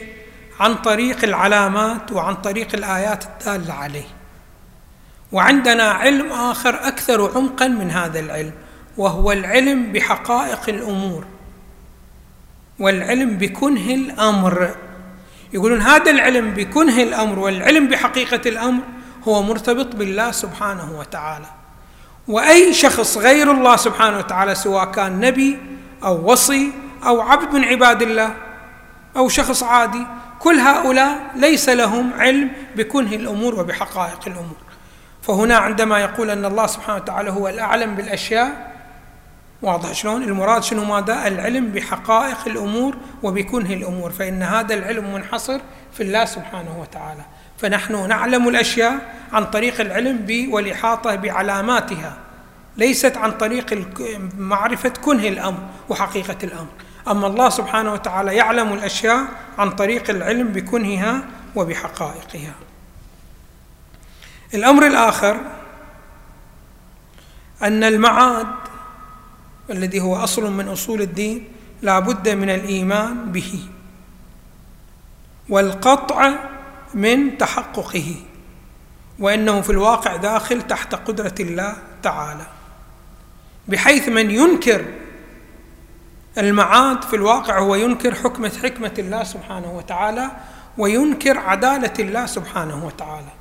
عن 0.60 0.74
طريق 0.74 1.24
العلامات 1.24 2.12
وعن 2.12 2.34
طريق 2.34 2.68
الآيات 2.74 3.24
الدالة 3.24 3.74
عليه. 3.74 4.06
وعندنا 5.32 5.82
علم 5.82 6.32
آخر 6.32 6.88
أكثر 6.88 7.36
عمقا 7.36 7.68
من 7.68 7.90
هذا 7.90 8.20
العلم 8.20 8.52
وهو 8.96 9.32
العلم 9.32 9.92
بحقائق 9.92 10.68
الأمور 10.68 11.24
والعلم 12.78 13.30
بكنه 13.30 13.94
الأمر. 13.94 14.74
يقولون 15.52 15.80
هذا 15.80 16.10
العلم 16.10 16.50
بكنه 16.50 17.02
الأمر 17.02 17.38
والعلم 17.38 17.88
بحقيقة 17.88 18.48
الأمر 18.48 18.82
هو 19.28 19.42
مرتبط 19.42 19.96
بالله 19.96 20.30
سبحانه 20.30 20.98
وتعالى. 20.98 21.46
وأي 22.28 22.74
شخص 22.74 23.18
غير 23.18 23.50
الله 23.52 23.76
سبحانه 23.76 24.18
وتعالى 24.18 24.54
سواء 24.54 24.84
كان 24.84 25.20
نبي 25.20 25.58
أو 26.04 26.32
وصي 26.32 26.72
أو 27.06 27.20
عبد 27.20 27.54
من 27.54 27.64
عباد 27.64 28.02
الله 28.02 28.34
أو 29.16 29.28
شخص 29.28 29.62
عادي 29.62 30.06
كل 30.38 30.54
هؤلاء 30.54 31.30
ليس 31.34 31.68
لهم 31.68 32.12
علم 32.18 32.50
بكنه 32.76 33.12
الأمور 33.12 33.60
وبحقائق 33.60 34.20
الأمور. 34.26 34.56
فهنا 35.22 35.56
عندما 35.56 35.98
يقول 35.98 36.30
أن 36.30 36.44
الله 36.44 36.66
سبحانه 36.66 36.96
وتعالى 36.96 37.30
هو 37.30 37.48
الأعلم 37.48 37.94
بالأشياء 37.94 38.76
واضح 39.62 39.92
شلون؟ 39.92 40.22
المراد 40.22 40.62
شنو 40.62 40.84
ماذا؟ 40.84 41.26
العلم 41.26 41.68
بحقائق 41.68 42.38
الأمور 42.46 42.96
وبكنه 43.22 43.72
الأمور. 43.72 44.10
فإن 44.10 44.42
هذا 44.42 44.74
العلم 44.74 45.14
منحصر 45.14 45.60
في 45.92 46.02
الله 46.02 46.24
سبحانه 46.24 46.80
وتعالى. 46.80 47.22
فنحن 47.58 48.08
نعلم 48.08 48.48
الأشياء 48.48 49.16
عن 49.32 49.44
طريق 49.44 49.80
العلم 49.80 50.48
والإحاطة 50.50 51.14
بعلاماتها. 51.14 52.16
ليست 52.76 53.16
عن 53.16 53.32
طريق 53.32 53.86
معرفة 54.38 54.88
كنه 54.88 55.28
الأمر 55.28 55.58
وحقيقة 55.88 56.36
الأمر. 56.42 56.68
أما 57.08 57.26
الله 57.26 57.48
سبحانه 57.48 57.92
وتعالى 57.92 58.36
يعلم 58.36 58.72
الأشياء 58.72 59.24
عن 59.58 59.70
طريق 59.70 60.10
العلم 60.10 60.48
بكنهها 60.48 61.22
وبحقائقها. 61.54 62.54
الأمر 64.54 64.86
الآخر 64.86 65.40
أن 67.62 67.84
المعاد 67.84 68.46
الذي 69.70 70.00
هو 70.00 70.16
أصل 70.16 70.52
من 70.52 70.68
أصول 70.68 71.02
الدين 71.02 71.44
لا 71.82 71.98
بد 71.98 72.28
من 72.28 72.50
الإيمان 72.50 73.32
به. 73.32 73.68
والقطع 75.48 76.32
من 76.94 77.38
تحققه 77.38 78.16
وإنه 79.18 79.60
في 79.60 79.70
الواقع 79.70 80.16
داخل 80.16 80.62
تحت 80.62 80.94
قدرة 80.94 81.34
الله 81.40 81.76
تعالى 82.02 82.46
بحيث 83.68 84.08
من 84.08 84.30
ينكر 84.30 84.84
المعاد 86.38 87.02
في 87.02 87.16
الواقع 87.16 87.58
هو 87.58 87.74
ينكر 87.74 88.14
حكمة 88.14 88.52
حكمة 88.62 88.92
الله 88.98 89.24
سبحانه 89.24 89.76
وتعالى 89.76 90.30
وينكر 90.78 91.38
عدالة 91.38 91.92
الله 91.98 92.26
سبحانه 92.26 92.86
وتعالى 92.86 93.32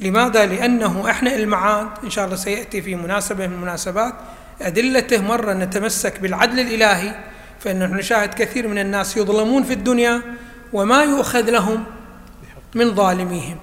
لماذا؟ 0.00 0.46
لأنه 0.46 1.10
إحنا 1.10 1.34
المعاد 1.34 1.88
إن 2.04 2.10
شاء 2.10 2.24
الله 2.24 2.36
سيأتي 2.36 2.82
في 2.82 2.94
مناسبة 2.94 3.46
من 3.46 3.52
المناسبات 3.52 4.14
أدلته 4.60 5.22
مرة 5.22 5.52
نتمسك 5.52 6.20
بالعدل 6.20 6.60
الإلهي 6.60 7.14
فإنه 7.60 7.86
نشاهد 7.86 8.34
كثير 8.34 8.68
من 8.68 8.78
الناس 8.78 9.16
يظلمون 9.16 9.62
في 9.62 9.72
الدنيا 9.72 10.22
وما 10.72 11.02
يؤخذ 11.02 11.50
لهم 11.50 11.84
من 12.74 12.94
ظالميهم 12.94 13.56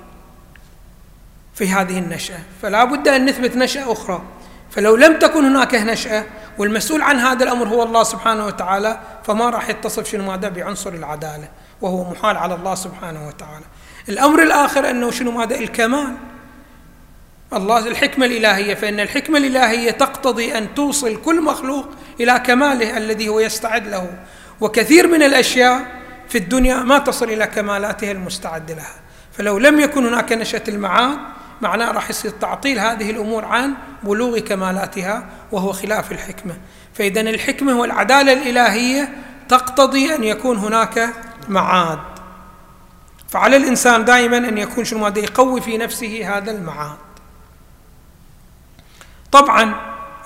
في 1.55 1.69
هذه 1.69 1.99
النشأة. 1.99 2.39
فلا 2.61 2.83
بد 2.83 3.07
أن 3.07 3.25
نثبت 3.25 3.55
نشأة 3.55 3.91
أخرى. 3.91 4.21
فلو 4.71 4.95
لم 4.95 5.19
تكن 5.19 5.45
هناك 5.45 5.75
نشأة 5.75 6.25
والمسؤول 6.57 7.01
عن 7.01 7.19
هذا 7.19 7.43
الأمر 7.43 7.67
هو 7.67 7.83
الله 7.83 8.03
سبحانه 8.03 8.45
وتعالى 8.45 8.99
فما 9.23 9.49
راح 9.49 9.69
يتصف 9.69 10.11
شنو 10.11 10.23
ماذا؟ 10.23 10.49
بعنصر 10.49 10.93
العدالة 10.93 11.49
وهو 11.81 12.11
محال 12.11 12.37
على 12.37 12.55
الله 12.55 12.75
سبحانه 12.75 13.27
وتعالى. 13.27 13.65
الأمر 14.09 14.43
الآخر 14.43 14.89
أنه 14.89 15.11
شنو 15.11 15.31
ماذا؟ 15.31 15.55
الكمال. 15.55 16.15
الله 17.53 17.87
الحكمة 17.87 18.25
الإلهية. 18.25 18.73
فإن 18.73 18.99
الحكمة 18.99 19.37
الإلهية 19.37 19.91
تقتضي 19.91 20.57
أن 20.57 20.75
توصل 20.75 21.21
كل 21.21 21.41
مخلوق 21.41 21.85
إلى 22.19 22.39
كماله 22.39 22.97
الذي 22.97 23.29
هو 23.29 23.39
يستعد 23.39 23.87
له. 23.87 24.17
وكثير 24.61 25.07
من 25.07 25.23
الأشياء 25.23 25.96
في 26.29 26.37
الدنيا 26.37 26.75
ما 26.75 26.97
تصل 26.97 27.25
إلى 27.25 27.47
كمالاتها 27.47 28.11
المستعد 28.11 28.71
لها. 28.71 28.95
فلو 29.33 29.57
لم 29.57 29.79
يكن 29.79 30.05
هناك 30.05 30.33
نشأة 30.33 30.63
المعاد 30.67 31.17
معناه 31.61 31.91
راح 31.91 32.09
يصير 32.09 32.31
تعطيل 32.31 32.79
هذه 32.79 33.11
الأمور 33.11 33.45
عن 33.45 33.73
بلوغ 34.03 34.39
كمالاتها 34.39 35.25
وهو 35.51 35.73
خلاف 35.73 36.11
الحكمة. 36.11 36.57
فإذا 36.93 37.21
الحكمة 37.21 37.79
والعدالة 37.79 38.33
الإلهية 38.33 39.09
تقتضي 39.49 40.15
أن 40.15 40.23
يكون 40.23 40.57
هناك 40.57 41.13
معاد. 41.49 41.99
فعلى 43.29 43.57
الإنسان 43.57 44.05
دائما 44.05 44.37
أن 44.37 44.57
يكون 44.57 44.85
شنو 44.85 44.99
ماذا 44.99 45.19
يقوي 45.19 45.61
في 45.61 45.77
نفسه 45.77 46.37
هذا 46.37 46.51
المعاد. 46.51 46.97
طبعا 49.31 49.75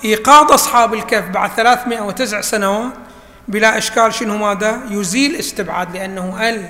إيقاظ 0.06 0.52
أصحاب 0.52 0.94
الكهف 0.94 1.30
بعد 1.30 1.50
309 1.50 2.42
سنوات 2.42 2.94
بلا 3.52 3.78
إشكال 3.78 4.14
شنو 4.14 4.38
ماذا؟ 4.38 4.82
يزيل 4.90 5.36
استبعاد 5.36 5.94
لأنه 5.98 6.50
ال 6.50 6.70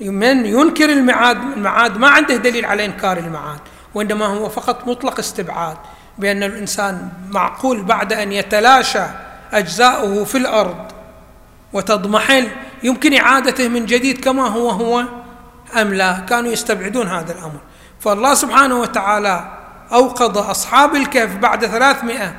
من 0.00 0.46
ينكر 0.46 0.92
المعاد 0.92 1.36
المعاد 1.56 1.96
ما 1.98 2.08
عنده 2.08 2.36
دليل 2.36 2.64
على 2.64 2.84
إنكار 2.84 3.18
المعاد 3.18 3.60
وإنما 3.94 4.26
هو 4.26 4.48
فقط 4.48 4.88
مطلق 4.88 5.18
استبعاد 5.18 5.76
بأن 6.18 6.42
الإنسان 6.42 7.08
معقول 7.30 7.82
بعد 7.82 8.12
أن 8.12 8.32
يتلاشى 8.32 9.02
أجزاؤه 9.52 10.24
في 10.24 10.38
الأرض 10.38 10.92
وتضمحل 11.72 12.48
يمكن 12.82 13.14
إعادته 13.14 13.68
من 13.68 13.86
جديد 13.86 14.24
كما 14.24 14.48
هو 14.48 14.70
هو 14.70 15.04
أم 15.80 15.94
لا؟ 15.94 16.18
كانوا 16.28 16.52
يستبعدون 16.52 17.08
هذا 17.08 17.32
الأمر. 17.32 17.60
فالله 18.00 18.34
سبحانه 18.34 18.80
وتعالى 18.80 19.44
أوقظ 19.92 20.38
أصحاب 20.38 20.94
الكهف 20.94 21.36
بعد 21.36 21.66
ثلاثمائة 21.66 22.34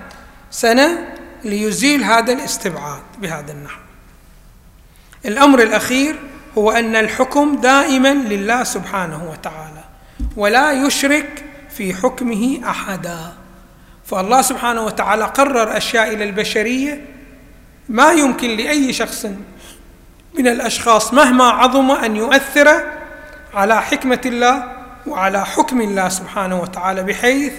سنة 0.52 1.12
ليزيل 1.44 2.04
هذا 2.04 2.34
الاستبعاد 2.34 3.02
بهذا 3.22 3.52
النحو. 3.52 3.80
الأمر 5.26 5.62
الأخير 5.62 6.16
هو 6.58 6.72
أن 6.72 6.96
الحكم 6.96 7.56
دائما 7.56 8.14
لله 8.14 8.64
سبحانه 8.64 9.32
وتعالى 9.32 9.84
ولا 10.38 10.72
يشرك 10.72 11.46
في 11.70 11.94
حكمه 11.94 12.70
أحدا. 12.70 13.34
فالله 14.06 14.42
سبحانه 14.42 14.82
وتعالى 14.82 15.24
قرر 15.24 15.78
أشياء 15.78 16.14
إلى 16.14 16.24
البشرية 16.24 17.06
ما 17.90 18.12
يمكن 18.12 18.50
لأي 18.58 18.94
شخص 18.94 19.26
من 20.40 20.48
الأشخاص 20.48 21.14
مهما 21.14 21.44
عظم 21.44 21.92
أن 21.92 22.16
يؤثر 22.16 22.84
على 23.54 23.82
حكمة 23.82 24.22
الله 24.26 24.72
وعلى 25.08 25.46
حكم 25.46 25.82
الله 25.82 26.10
سبحانه 26.10 26.62
وتعالى 26.62 27.04
بحيث 27.04 27.54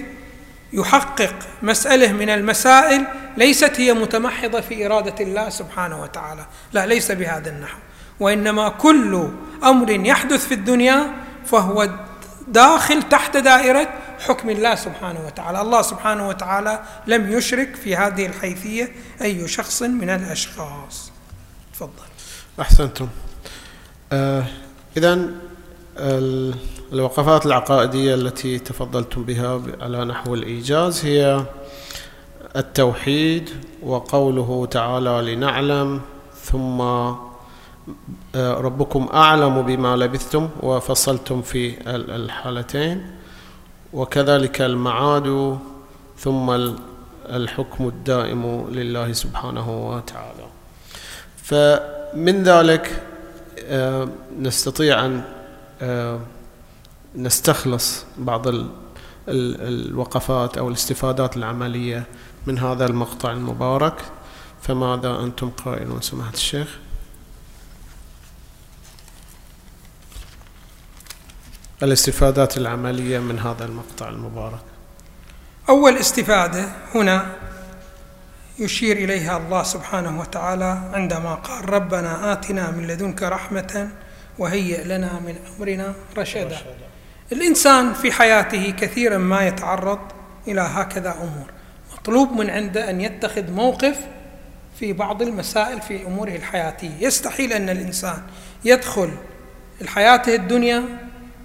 يحقق 0.72 1.34
مسألة 1.62 2.12
من 2.12 2.30
المسائل 2.30 3.06
ليست 3.36 3.80
هي 3.80 3.92
متمحضة 3.92 4.60
في 4.60 4.86
إرادة 4.86 5.24
الله 5.24 5.48
سبحانه 5.48 6.02
وتعالى. 6.02 6.46
لا 6.72 6.86
ليس 6.86 7.12
بهذا 7.12 7.50
النحو. 7.50 7.78
وإنما 8.20 8.68
كل 8.68 9.28
أمر 9.64 9.90
يحدث 9.90 10.46
في 10.46 10.54
الدنيا 10.54 11.12
فهو 11.46 11.88
داخل 12.48 13.02
تحت 13.02 13.36
دائرة 13.36 13.88
حكم 14.20 14.50
الله 14.50 14.74
سبحانه 14.74 15.26
وتعالى. 15.26 15.60
الله 15.60 15.82
سبحانه 15.82 16.28
وتعالى 16.28 16.82
لم 17.06 17.32
يشرك 17.32 17.76
في 17.76 17.96
هذه 17.96 18.26
الحيثية 18.26 18.92
أي 19.22 19.48
شخص 19.48 19.82
من 19.82 20.10
الأشخاص. 20.10 21.12
تفضل. 21.74 22.08
أحسنتم. 22.60 23.08
آه 24.12 24.44
إذا 24.96 25.30
الوقفات 25.96 27.46
العقائدية 27.46 28.14
التي 28.14 28.58
تفضلتم 28.58 29.22
بها 29.22 29.62
على 29.80 30.04
نحو 30.04 30.34
الإيجاز 30.34 31.04
هي 31.04 31.44
التوحيد 32.56 33.50
وقوله 33.82 34.66
تعالى 34.66 35.34
لنعلم 35.34 36.00
ثم 36.42 36.80
آه، 36.80 37.16
ربكم 38.34 39.08
أعلم 39.14 39.62
بما 39.62 39.96
لبثتم 39.96 40.48
وفصلتم 40.62 41.42
في 41.42 41.74
الحالتين 41.96 43.06
وكذلك 43.92 44.60
المعاد 44.60 45.58
ثم 46.18 46.70
الحكم 47.26 47.88
الدائم 47.88 48.66
لله 48.70 49.12
سبحانه 49.12 49.88
وتعالى. 49.88 50.46
فمن 51.36 52.42
ذلك 52.42 53.02
آه، 53.58 54.08
نستطيع 54.38 55.06
أن 55.06 55.22
نستخلص 57.16 58.04
بعض 58.18 58.46
الوقفات 59.28 60.58
أو 60.58 60.68
الاستفادات 60.68 61.36
العملية 61.36 62.04
من 62.46 62.58
هذا 62.58 62.86
المقطع 62.86 63.32
المبارك. 63.32 63.94
فماذا 64.62 65.20
أنتم 65.20 65.50
قائلون 65.50 66.00
سماحة 66.00 66.32
الشيخ؟ 66.32 66.78
الاستفادات 71.82 72.56
العملية 72.56 73.18
من 73.18 73.38
هذا 73.38 73.64
المقطع 73.64 74.08
المبارك. 74.08 74.62
أول 75.68 75.96
استفادة 75.96 76.72
هنا 76.94 77.26
يشير 78.58 78.96
إليها 78.96 79.36
الله 79.36 79.62
سبحانه 79.62 80.20
وتعالى 80.20 80.90
عندما 80.92 81.34
قال 81.34 81.68
ربنا 81.68 82.32
آتنا 82.32 82.70
من 82.70 82.86
لدنك 82.86 83.22
رحمة 83.22 83.88
وهيئ 84.38 84.84
لنا 84.84 85.20
من 85.26 85.36
أمرنا 85.56 85.94
رشدا. 86.18 86.58
الإنسان 87.32 87.92
في 87.94 88.12
حياته 88.12 88.74
كثيرا 88.80 89.18
ما 89.18 89.46
يتعرض 89.46 89.98
إلى 90.48 90.60
هكذا 90.60 91.10
أمور. 91.10 91.46
مطلوب 91.92 92.32
من 92.32 92.50
عنده 92.50 92.90
أن 92.90 93.00
يتخذ 93.00 93.50
موقف 93.50 93.96
في 94.78 94.92
بعض 94.92 95.22
المسائل 95.22 95.80
في 95.80 96.06
أموره 96.06 96.30
الحياتية. 96.36 96.90
يستحيل 97.00 97.52
أن 97.52 97.68
الإنسان 97.68 98.22
يدخل 98.64 99.10
الحياة 99.80 100.22
الدنيا 100.28 100.82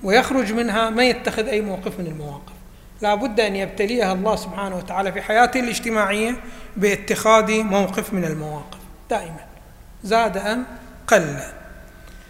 ويخرج 0.04 0.54
منها 0.54 0.90
ما 0.90 1.04
يتخذ 1.04 1.48
أي 1.48 1.62
موقف 1.62 2.00
من 2.00 2.08
المواقف. 2.08 2.54
لا 3.02 3.16
بد 3.16 3.40
أن 3.40 3.56
يبتليها 3.56 4.14
الله 4.14 4.36
سبحانه 4.36 4.76
وتعالى 4.78 5.12
في 5.12 5.22
حياته 5.22 5.60
الاجتماعية 5.60 6.36
باتخاذ 6.78 7.64
موقف 7.64 8.14
من 8.14 8.26
المواقف. 8.26 8.80
دائما. 9.10 9.46
زاد 10.04 10.38
أم 10.38 10.66
قل. 11.08 11.40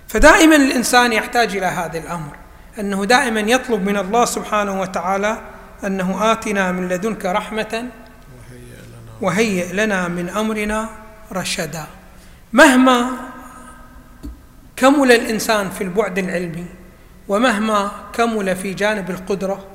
فدائما 0.09 0.55
الإنسان 0.55 1.13
يحتاج 1.13 1.57
إلى 1.57 1.65
هذا 1.65 1.97
الأمر 1.97 2.35
أنه 2.79 3.05
دائما 3.05 3.39
يطلب 3.39 3.89
من 3.89 3.97
الله 3.97 4.25
سبحانه 4.25 4.81
وتعالى 4.81 5.41
أنه 5.85 6.31
آتنا 6.31 6.71
من 6.71 6.89
لدنك 6.89 7.25
رحمة 7.25 7.85
وهيئ 9.21 9.73
لنا 9.73 10.07
من 10.07 10.29
أمرنا 10.29 10.89
رشدا. 11.31 11.85
مهما 12.53 13.11
كمل 14.75 15.11
الإنسان 15.11 15.69
في 15.69 15.83
البعد 15.83 16.17
العلمي 16.17 16.65
ومهما 17.27 17.91
كمل 18.13 18.55
في 18.55 18.73
جانب 18.73 19.09
القدرة 19.09 19.65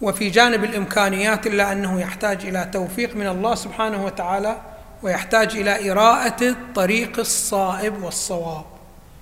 وفي 0.00 0.30
جانب 0.30 0.64
الإمكانيات 0.64 1.46
إلا 1.46 1.72
أنه 1.72 2.00
يحتاج 2.00 2.46
إلى 2.46 2.70
توفيق 2.72 3.16
من 3.16 3.26
الله 3.26 3.54
سبحانه 3.54 4.04
وتعالى 4.04 4.56
ويحتاج 5.04 5.56
إلى 5.56 5.90
إراءة 5.90 6.44
الطريق 6.48 7.18
الصائب 7.18 8.02
والصواب. 8.02 8.64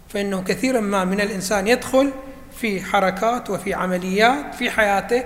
فإنه 0.08 0.42
كثيرا 0.42 0.80
ما 0.80 1.04
من 1.04 1.20
الإنسان 1.20 1.68
يدخل 1.68 2.10
في 2.56 2.82
حركات 2.82 3.50
وفي 3.50 3.74
عمليات 3.74 4.54
في 4.54 4.70
حياته 4.70 5.24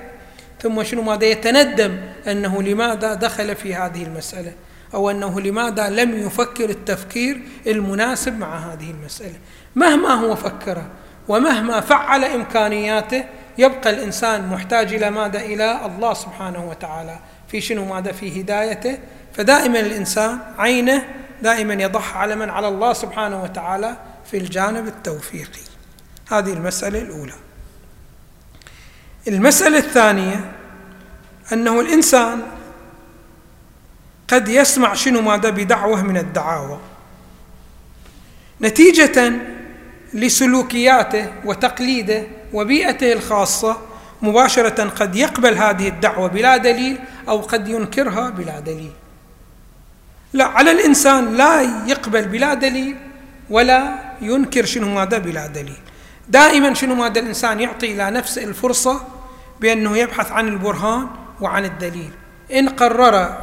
ثم 0.62 0.82
شنو 0.82 1.02
ماذا 1.02 1.24
يتندم 1.24 2.00
أنه 2.26 2.62
لماذا 2.62 3.14
دخل 3.14 3.56
في 3.56 3.74
هذه 3.74 4.02
المسألة 4.02 4.52
أو 4.94 5.10
أنه 5.10 5.40
لماذا 5.40 5.90
لم 5.90 6.26
يفكر 6.26 6.70
التفكير 6.70 7.40
المناسب 7.66 8.38
مع 8.38 8.58
هذه 8.58 8.90
المسألة. 8.90 9.38
مهما 9.74 10.08
هو 10.08 10.36
فكر 10.36 10.82
ومهما 11.28 11.80
فعل 11.80 12.24
إمكانياته 12.24 13.24
يبقى 13.58 13.90
الإنسان 13.90 14.48
محتاج 14.48 14.94
إلى 14.94 15.10
ماذا؟ 15.10 15.40
إلى 15.40 15.86
الله 15.86 16.14
سبحانه 16.14 16.68
وتعالى. 16.68 17.18
في 17.48 17.60
شنو 17.60 17.84
ماذا؟ 17.84 18.12
في 18.12 18.40
هدايته 18.40 18.98
فدائما 19.36 19.80
الإنسان 19.80 20.38
عينه 20.58 21.02
دائما 21.42 21.74
يضح 21.74 22.16
على 22.16 22.36
من؟ 22.36 22.50
على 22.50 22.68
الله 22.68 22.92
سبحانه 22.92 23.42
وتعالى 23.42 23.96
في 24.30 24.36
الجانب 24.36 24.86
التوفيقي. 24.86 25.60
هذه 26.28 26.52
المسألة 26.52 26.98
الأولى. 26.98 27.32
المسألة 29.28 29.78
الثانية 29.78 30.52
أنه 31.52 31.80
الإنسان 31.80 32.42
قد 34.28 34.48
يسمع 34.48 34.94
شنو 34.94 35.20
ماذا 35.20 35.50
بدعوة 35.50 36.02
من 36.02 36.16
الدعاوى. 36.16 36.78
نتيجة 38.60 39.32
لسلوكياته 40.14 41.32
وتقليده 41.44 42.24
وبيئته 42.52 43.12
الخاصة 43.12 43.76
مباشرة 44.22 44.84
قد 44.84 45.16
يقبل 45.16 45.54
هذه 45.54 45.88
الدعوة 45.88 46.28
بلا 46.28 46.56
دليل 46.56 46.98
أو 47.28 47.40
قد 47.40 47.68
ينكرها 47.68 48.30
بلا 48.30 48.60
دليل. 48.60 48.92
لا 50.32 50.44
على 50.44 50.72
الإنسان 50.72 51.36
لا 51.36 51.60
يقبل 51.86 52.28
بلا 52.28 52.54
دليل 52.54 52.96
ولا 53.50 53.94
ينكر 54.20 54.64
شنو 54.64 54.88
ماذا 54.94 55.18
بلا 55.18 55.46
دليل. 55.46 55.80
دائما 56.28 56.74
شنو 56.74 56.94
ماذا 56.94 57.20
الإنسان 57.20 57.60
يعطي 57.60 57.92
إلى 57.92 58.10
نفسه 58.10 58.44
الفرصة 58.44 59.00
بأنه 59.60 59.96
يبحث 59.96 60.32
عن 60.32 60.48
البرهان 60.48 61.06
وعن 61.40 61.64
الدليل. 61.64 62.10
إن 62.52 62.68
قرر 62.68 63.38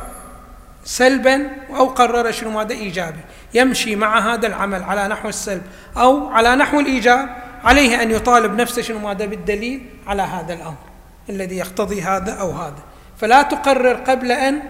سلبا 0.86 1.50
أو 1.70 1.88
قرر 1.88 2.32
شنو 2.32 2.52
ماذا 2.52 2.74
إيجابي 2.74 3.20
يمشي 3.54 3.96
مع 3.96 4.34
هذا 4.34 4.48
العمل 4.48 4.84
على 4.84 5.08
نحو 5.08 5.30
السلب 5.30 5.62
أو 5.98 6.28
على 6.28 6.56
نحو 6.56 6.80
الإيجاب 6.80 7.30
عليه 7.64 8.02
أن 8.02 8.12
يطالب 8.12 8.62
نفسه 8.62 8.82
شنو 8.82 9.00
ماذا 9.00 9.26
بالدليل 9.26 9.90
على 10.08 10.22
هذا 10.22 10.54
الأمر 10.54 10.84
الذي 11.30 11.58
يقتضي 11.58 12.02
هذا 12.02 12.32
أو 12.32 12.52
هذا. 12.52 12.84
فلا 13.18 13.42
تقرر 13.42 13.94
قبل 13.94 14.32
أن 14.32 14.62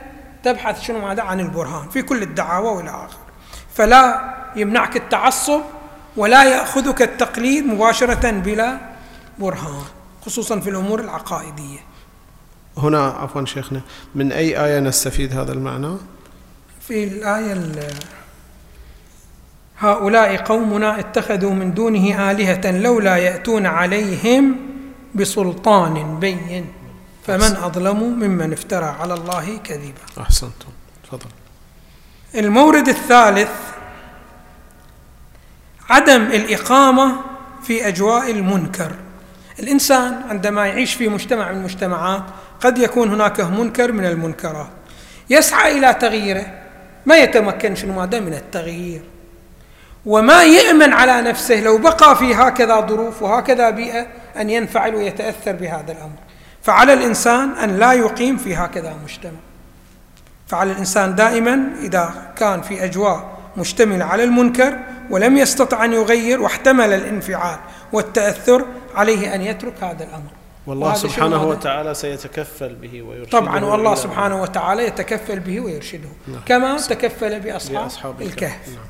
تبحث 0.44 0.82
شنو 0.82 1.00
ماذا 1.00 1.22
عن 1.22 1.40
البرهان 1.40 1.90
في 1.90 2.02
كل 2.02 2.24
الدعاوى 2.24 2.68
والى 2.68 2.90
اخره 2.90 3.20
فلا 3.74 4.34
يمنعك 4.56 4.98
التعصب 4.98 5.62
ولا 6.18 6.44
يأخذك 6.44 7.02
التقليد 7.02 7.66
مباشرة 7.66 8.32
بلا 8.32 8.78
برهان 9.40 9.84
خصوصا 10.26 10.60
في 10.60 10.70
الأمور 10.70 11.00
العقائدية. 11.00 11.80
هنا 12.78 13.06
عفوا 13.08 13.46
شيخنا 13.46 13.82
من 14.16 14.32
أي 14.32 14.66
آية 14.66 14.80
نستفيد 14.80 15.38
هذا 15.38 15.54
المعنى؟ 15.54 15.98
في 16.88 17.04
الآية 17.04 17.88
هؤلاء 19.80 20.36
قومنا 20.36 21.00
اتخذوا 21.00 21.54
من 21.54 21.74
دونه 21.74 22.32
آلهة 22.32 22.72
لولا 22.72 23.18
يأتون 23.18 23.66
عليهم 23.66 24.56
بسلطان 25.16 26.20
بين. 26.20 26.83
فمن 27.28 27.56
أظلم 27.56 28.04
ممن 28.04 28.54
افترى 28.54 28.86
على 28.86 29.14
الله 29.14 29.58
كذبا. 29.58 30.22
أحسنتم. 30.22 30.70
تفضل. 31.04 31.30
المورد 32.36 32.88
الثالث 32.88 33.52
عدم 35.90 36.22
الإقامة 36.22 37.16
في 37.64 37.88
أجواء 37.88 38.32
المنكر. 38.32 38.92
الإنسان 39.60 40.22
عندما 40.30 40.66
يعيش 40.66 40.94
في 40.94 41.08
مجتمع 41.08 41.52
من 41.52 41.58
المجتمعات 41.58 42.24
قد 42.62 42.78
يكون 42.78 43.10
هناك 43.10 43.42
منكر 43.42 43.92
من 43.92 44.06
المنكرات. 44.06 44.70
يسعى 45.30 45.78
إلى 45.78 45.94
تغييره 45.94 46.46
ما 47.06 47.18
يتمكن 47.18 47.76
شنو 47.76 47.94
ماذا 47.94 48.20
من 48.20 48.34
التغيير. 48.34 49.02
وما 50.06 50.44
يأمن 50.44 50.94
على 50.94 51.22
نفسه 51.22 51.56
لو 51.56 51.78
بقى 51.78 52.16
في 52.16 52.36
هكذا 52.36 52.82
ظروف 52.82 53.22
وهكذا 53.22 53.70
بيئة 53.70 54.08
أن 54.38 54.50
ينفعل 54.50 54.96
ويتأثر 54.96 55.52
بهذا 55.52 55.92
الأمر. 55.92 56.18
فعلى 56.64 56.94
الإنسان 56.94 57.50
أن 57.52 57.78
لا 57.78 57.94
يقيم 57.94 58.38
في 58.38 58.56
هكذا 58.56 58.96
مجتمع. 59.04 59.40
فعلى 60.48 60.72
الإنسان 60.72 61.16
دائما 61.16 61.70
إذا 61.82 62.34
كان 62.36 62.62
في 62.62 62.84
أجواء 62.84 63.38
مشتملة 63.58 64.06
على 64.06 64.24
المنكر 64.24 64.80
ولم 65.10 65.38
يستطع 65.38 65.86
أن 65.86 65.94
يغير 65.94 66.42
واحتمل 66.42 66.94
الانفعال 66.94 67.60
والتأثر 67.92 68.66
عليه 68.96 69.36
أن 69.36 69.42
يترك 69.42 69.84
هذا 69.84 70.04
الأمر. 70.04 70.32
والله 70.68 70.94
سبحانه 70.94 71.44
وتعالى 71.44 71.94
سيتكفل 71.94 72.76
به 72.76 73.02
ويرشده 73.02 73.40
طبعا 73.40 73.66
والله 73.66 73.96
سبحانه 73.96 74.42
وتعالى 74.42 74.88
يتكفل 74.88 75.40
به 75.40 75.60
ويرشده. 75.60 76.10
نعم. 76.28 76.42
كما 76.46 76.78
تكفل 76.78 77.40
بأصحاب, 77.40 77.84
بأصحاب 77.84 78.22
الكهف. 78.22 78.68
نعم. 78.68 78.86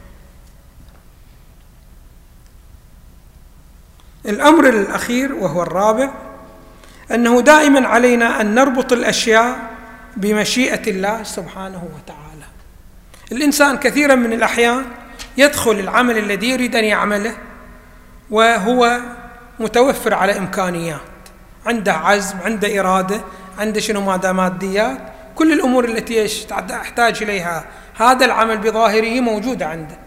الأمر 4.25 4.69
الأخير 4.69 5.35
وهو 5.35 5.63
الرابع 5.63 6.09
أنه 7.11 7.41
دائما 7.41 7.87
علينا 7.87 8.41
أن 8.41 8.55
نربط 8.55 8.93
الأشياء 8.93 9.59
بمشيئة 10.17 10.91
الله 10.91 11.23
سبحانه 11.23 11.83
وتعالى. 11.95 12.47
الإنسان 13.31 13.77
كثيرا 13.77 14.15
من 14.15 14.33
الأحيان 14.33 14.85
يدخل 15.37 15.71
العمل 15.71 16.17
الذي 16.17 16.49
يريد 16.49 16.75
أن 16.75 16.83
يعمله 16.83 17.33
وهو 18.31 18.99
متوفر 19.59 20.13
على 20.13 20.37
إمكانيات. 20.37 20.99
عنده 21.65 21.93
عزم 21.93 22.37
عنده 22.45 22.79
إرادة 22.79 23.21
عنده 23.59 23.79
شنو 23.79 24.01
ماذا 24.01 24.31
ماديات. 24.31 24.97
كل 25.35 25.53
الأمور 25.53 25.85
التي 25.85 26.29
يحتاج 26.69 27.23
إليها 27.23 27.65
هذا 27.97 28.25
العمل 28.25 28.57
بظاهره 28.57 29.19
موجوده 29.19 29.65
عنده. 29.65 29.97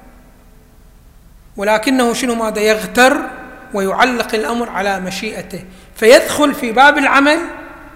ولكنه 1.56 2.12
شنو 2.12 2.34
ماذا 2.34 2.60
يغتر 2.60 3.16
ويعلق 3.74 4.34
الأمر 4.34 4.70
على 4.70 5.00
مشيئته. 5.00 5.64
فيدخل 5.96 6.54
في 6.54 6.72
باب 6.72 6.98
العمل 6.98 7.38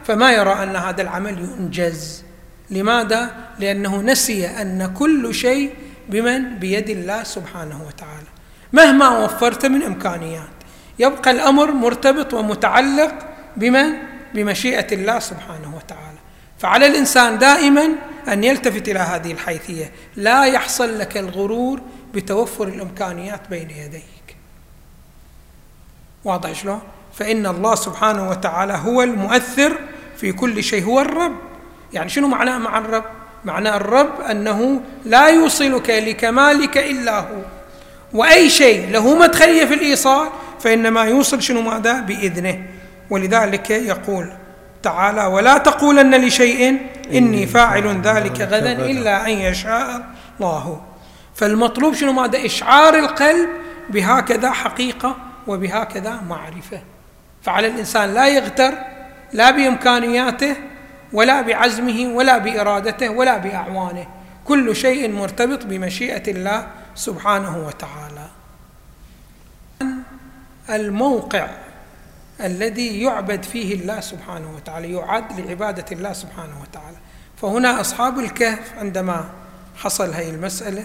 فما 0.05 0.33
يرى 0.33 0.53
أن 0.53 0.77
هذا 0.77 1.03
العمل 1.03 1.39
ينجز. 1.39 2.25
لماذا؟ 2.71 3.35
لأنه 3.59 4.03
نسي 4.03 4.47
أن 4.47 4.95
كل 4.99 5.35
شيء 5.35 5.75
بمن؟ 6.09 6.59
بيد 6.59 6.91
الله 6.91 7.23
سبحانه 7.23 7.83
وتعالى. 7.87 8.27
مهما 8.73 9.09
وفرت 9.19 9.67
من 9.67 9.83
إمكانيات 9.83 10.49
يبقى 10.99 11.31
الأمر 11.31 11.71
مرتبط 11.73 12.35
ومتعلق 12.35 13.15
بمن؟ 13.57 13.93
بمشيئة 14.35 14.95
الله 14.95 15.19
سبحانه 15.19 15.77
وتعالى. 15.77 16.19
فعلى 16.59 16.87
الإنسان 16.87 17.39
دائما 17.39 17.89
أن 18.29 18.45
يلتفت 18.45 18.89
إلى 18.89 18.99
هذه 18.99 19.33
الحيثية. 19.33 19.93
لا 20.17 20.45
يحصل 20.45 20.99
لك 20.99 21.17
الغرور 21.17 21.81
بتوفر 22.15 22.69
الإمكانيات 22.69 23.41
بين 23.51 23.71
يديك. 23.71 24.37
واضح 26.25 26.53
شلون؟ 26.53 26.81
فإن 27.15 27.47
الله 27.47 27.75
سبحانه 27.75 28.31
وتعالى 28.31 28.73
هو 28.73 29.03
المؤثر 29.03 29.73
في 30.17 30.33
كل 30.33 30.63
شيء 30.63 30.85
هو 30.85 31.01
الرب. 31.01 31.37
يعني 31.93 32.09
شنو 32.09 32.29
معناه 32.29 32.59
مع 32.59 32.79
الرب؟ 32.79 33.05
معنى 33.45 33.77
الرب 33.77 34.21
أنه 34.21 34.81
لا 35.05 35.27
يوصلك 35.27 35.91
لكمالك 35.91 36.79
إلا 36.79 37.19
هو. 37.19 37.43
وأي 38.13 38.51
شيء 38.51 38.91
له 38.91 39.19
مدخلية 39.19 39.65
في 39.65 39.75
الإيصال 39.75 40.29
فإنما 40.61 41.05
يوصل 41.05 41.43
شنو 41.43 41.61
ماذا؟ 41.61 42.01
بإذنه. 42.01 42.63
ولذلك 43.11 43.71
يقول 43.71 44.33
تعالى 44.83 45.27
ولا 45.27 45.59
تقولن 45.59 46.15
لشيء 46.15 46.79
إني 47.13 47.47
فاعل 47.47 48.01
ذلك 48.01 48.41
غدا. 48.41 48.73
إلا 48.73 49.27
أن 49.27 49.31
يشاء 49.31 50.05
الله. 50.41 50.81
فالمطلوب 51.35 51.95
شنو 51.95 52.13
ماذا؟ 52.13 52.47
إشعار 52.47 52.95
القلب 52.95 53.49
بهكذا 53.91 54.51
حقيقة 54.51 55.17
وبهكذا 55.47 56.21
معرفة. 56.29 56.81
فعلى 57.43 57.67
الإنسان 57.67 58.15
لا 58.15 58.29
يغتر 58.29 58.75
لا 59.33 59.51
بإمكانياته 59.51 60.57
ولا 61.13 61.41
بعزمه 61.43 62.15
ولا 62.15 62.39
بإرادته 62.39 63.09
ولا 63.09 63.37
بأعوانه. 63.39 64.07
كل 64.45 64.77
شيء 64.77 65.13
مرتبط 65.13 65.67
بمشيئة 65.67 66.31
الله 66.31 66.67
سبحانه 66.95 67.67
وتعالى. 67.67 68.27
الموقع 70.71 71.49
الذي 72.41 73.03
يعبد 73.03 73.43
فيه 73.43 73.75
الله 73.75 74.01
سبحانه 74.01 74.55
وتعالى 74.57 74.93
يعد 74.93 75.41
لعبادة 75.41 75.85
الله 75.93 76.13
سبحانه 76.13 76.61
وتعالى. 76.63 76.97
فهنا 77.37 77.81
أصحاب 77.81 78.19
الكهف 78.19 78.79
عندما 78.79 79.25
حصل 79.77 80.11
هذه 80.15 80.31
المسألة 80.31 80.85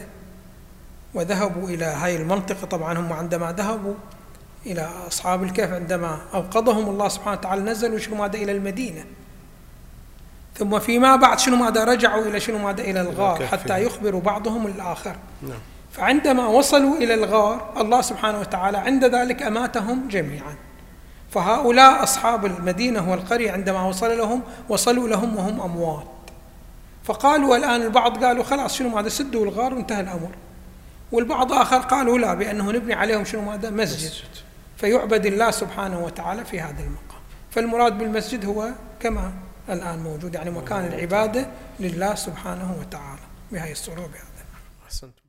وذهبوا 1.14 1.70
إلى 1.70 1.86
هذه 1.86 2.16
المنطقة 2.16 2.68
طبعا 2.68 3.00
هم 3.00 3.14
عندما 3.14 3.52
ذهبوا 3.52 3.94
إلى 4.66 4.90
أصحاب 5.08 5.44
الكهف 5.44 5.74
عندما 5.74 6.20
أوقظهم 6.34 6.90
الله 6.90 7.08
سبحانه 7.08 7.38
وتعالى 7.38 7.62
نزلوا 7.62 8.00
شنو 8.00 8.16
ماذا 8.16 8.38
إلى 8.38 8.52
المدينة. 8.52 9.06
ثم 10.58 10.80
فيما 10.80 11.16
بعد 11.16 11.40
شنو 11.40 11.56
ماذا 11.56 11.84
رجعوا 11.84 12.26
إلى 12.26 12.40
شنو 12.40 12.58
ماذا 12.58 12.82
إلى 12.82 13.02
الغار 13.02 13.46
حتى 13.46 13.84
يخبروا 13.84 14.22
بعضهم 14.22 14.68
الآخر. 14.68 15.16
نعم. 15.42 15.60
فعندما 15.92 16.48
وصلوا 16.48 16.98
إلى 16.98 17.14
الغار 17.14 17.74
الله 17.78 18.02
سبحانه 18.02 18.40
وتعالى 18.40 18.78
عند 18.78 19.06
ذلك 19.06 19.44
أماتهم 19.44 20.08
جميعا. 20.08 20.56
فهؤلاء 21.32 22.04
أصحاب 22.04 22.46
المدينة 22.46 23.12
والقرية 23.12 23.52
عندما 23.52 23.88
وصل 23.88 24.18
لهم 24.18 24.42
وصلوا 24.70 25.08
لهم 25.08 25.36
وهم 25.36 25.62
أموات. 25.62 26.08
فقالوا 27.04 27.58
الآن 27.58 27.82
البعض 27.82 28.24
قالوا 28.24 28.44
خلاص 28.44 28.76
شنو 28.76 28.90
ماذا 28.90 29.10
سدوا 29.10 29.46
الغار 29.46 29.74
وانتهى 29.74 30.02
الأمر. 30.02 30.32
والبعض 31.12 31.54
آخر 31.54 31.78
قالوا 31.78 32.18
لا 32.18 32.34
بأنه 32.34 32.72
نبني 32.72 32.94
عليهم 32.94 33.26
شنو 33.26 33.42
ماذا 33.42 33.70
مسجد. 33.70 34.12
فيعبد 34.78 35.26
الله 35.26 35.52
سبحانه 35.52 36.00
وتعالى 36.00 36.46
في 36.46 36.62
هذا 36.62 36.84
المقام. 36.84 37.22
فالمراد 37.52 37.98
بالمسجد 37.98 38.46
هو 38.46 38.70
كما 39.00 39.34
الآن 39.70 40.00
موجود 40.00 40.36
يعني 40.36 40.50
مكان 40.50 40.86
العبادة 40.86 41.48
لله 41.80 42.16
سبحانه 42.16 42.76
وتعالى. 42.80 43.22
بهذه 43.52 43.72
الصورة 43.72 44.00
وبهذا. 44.00 44.46
أحسنت 44.86 45.25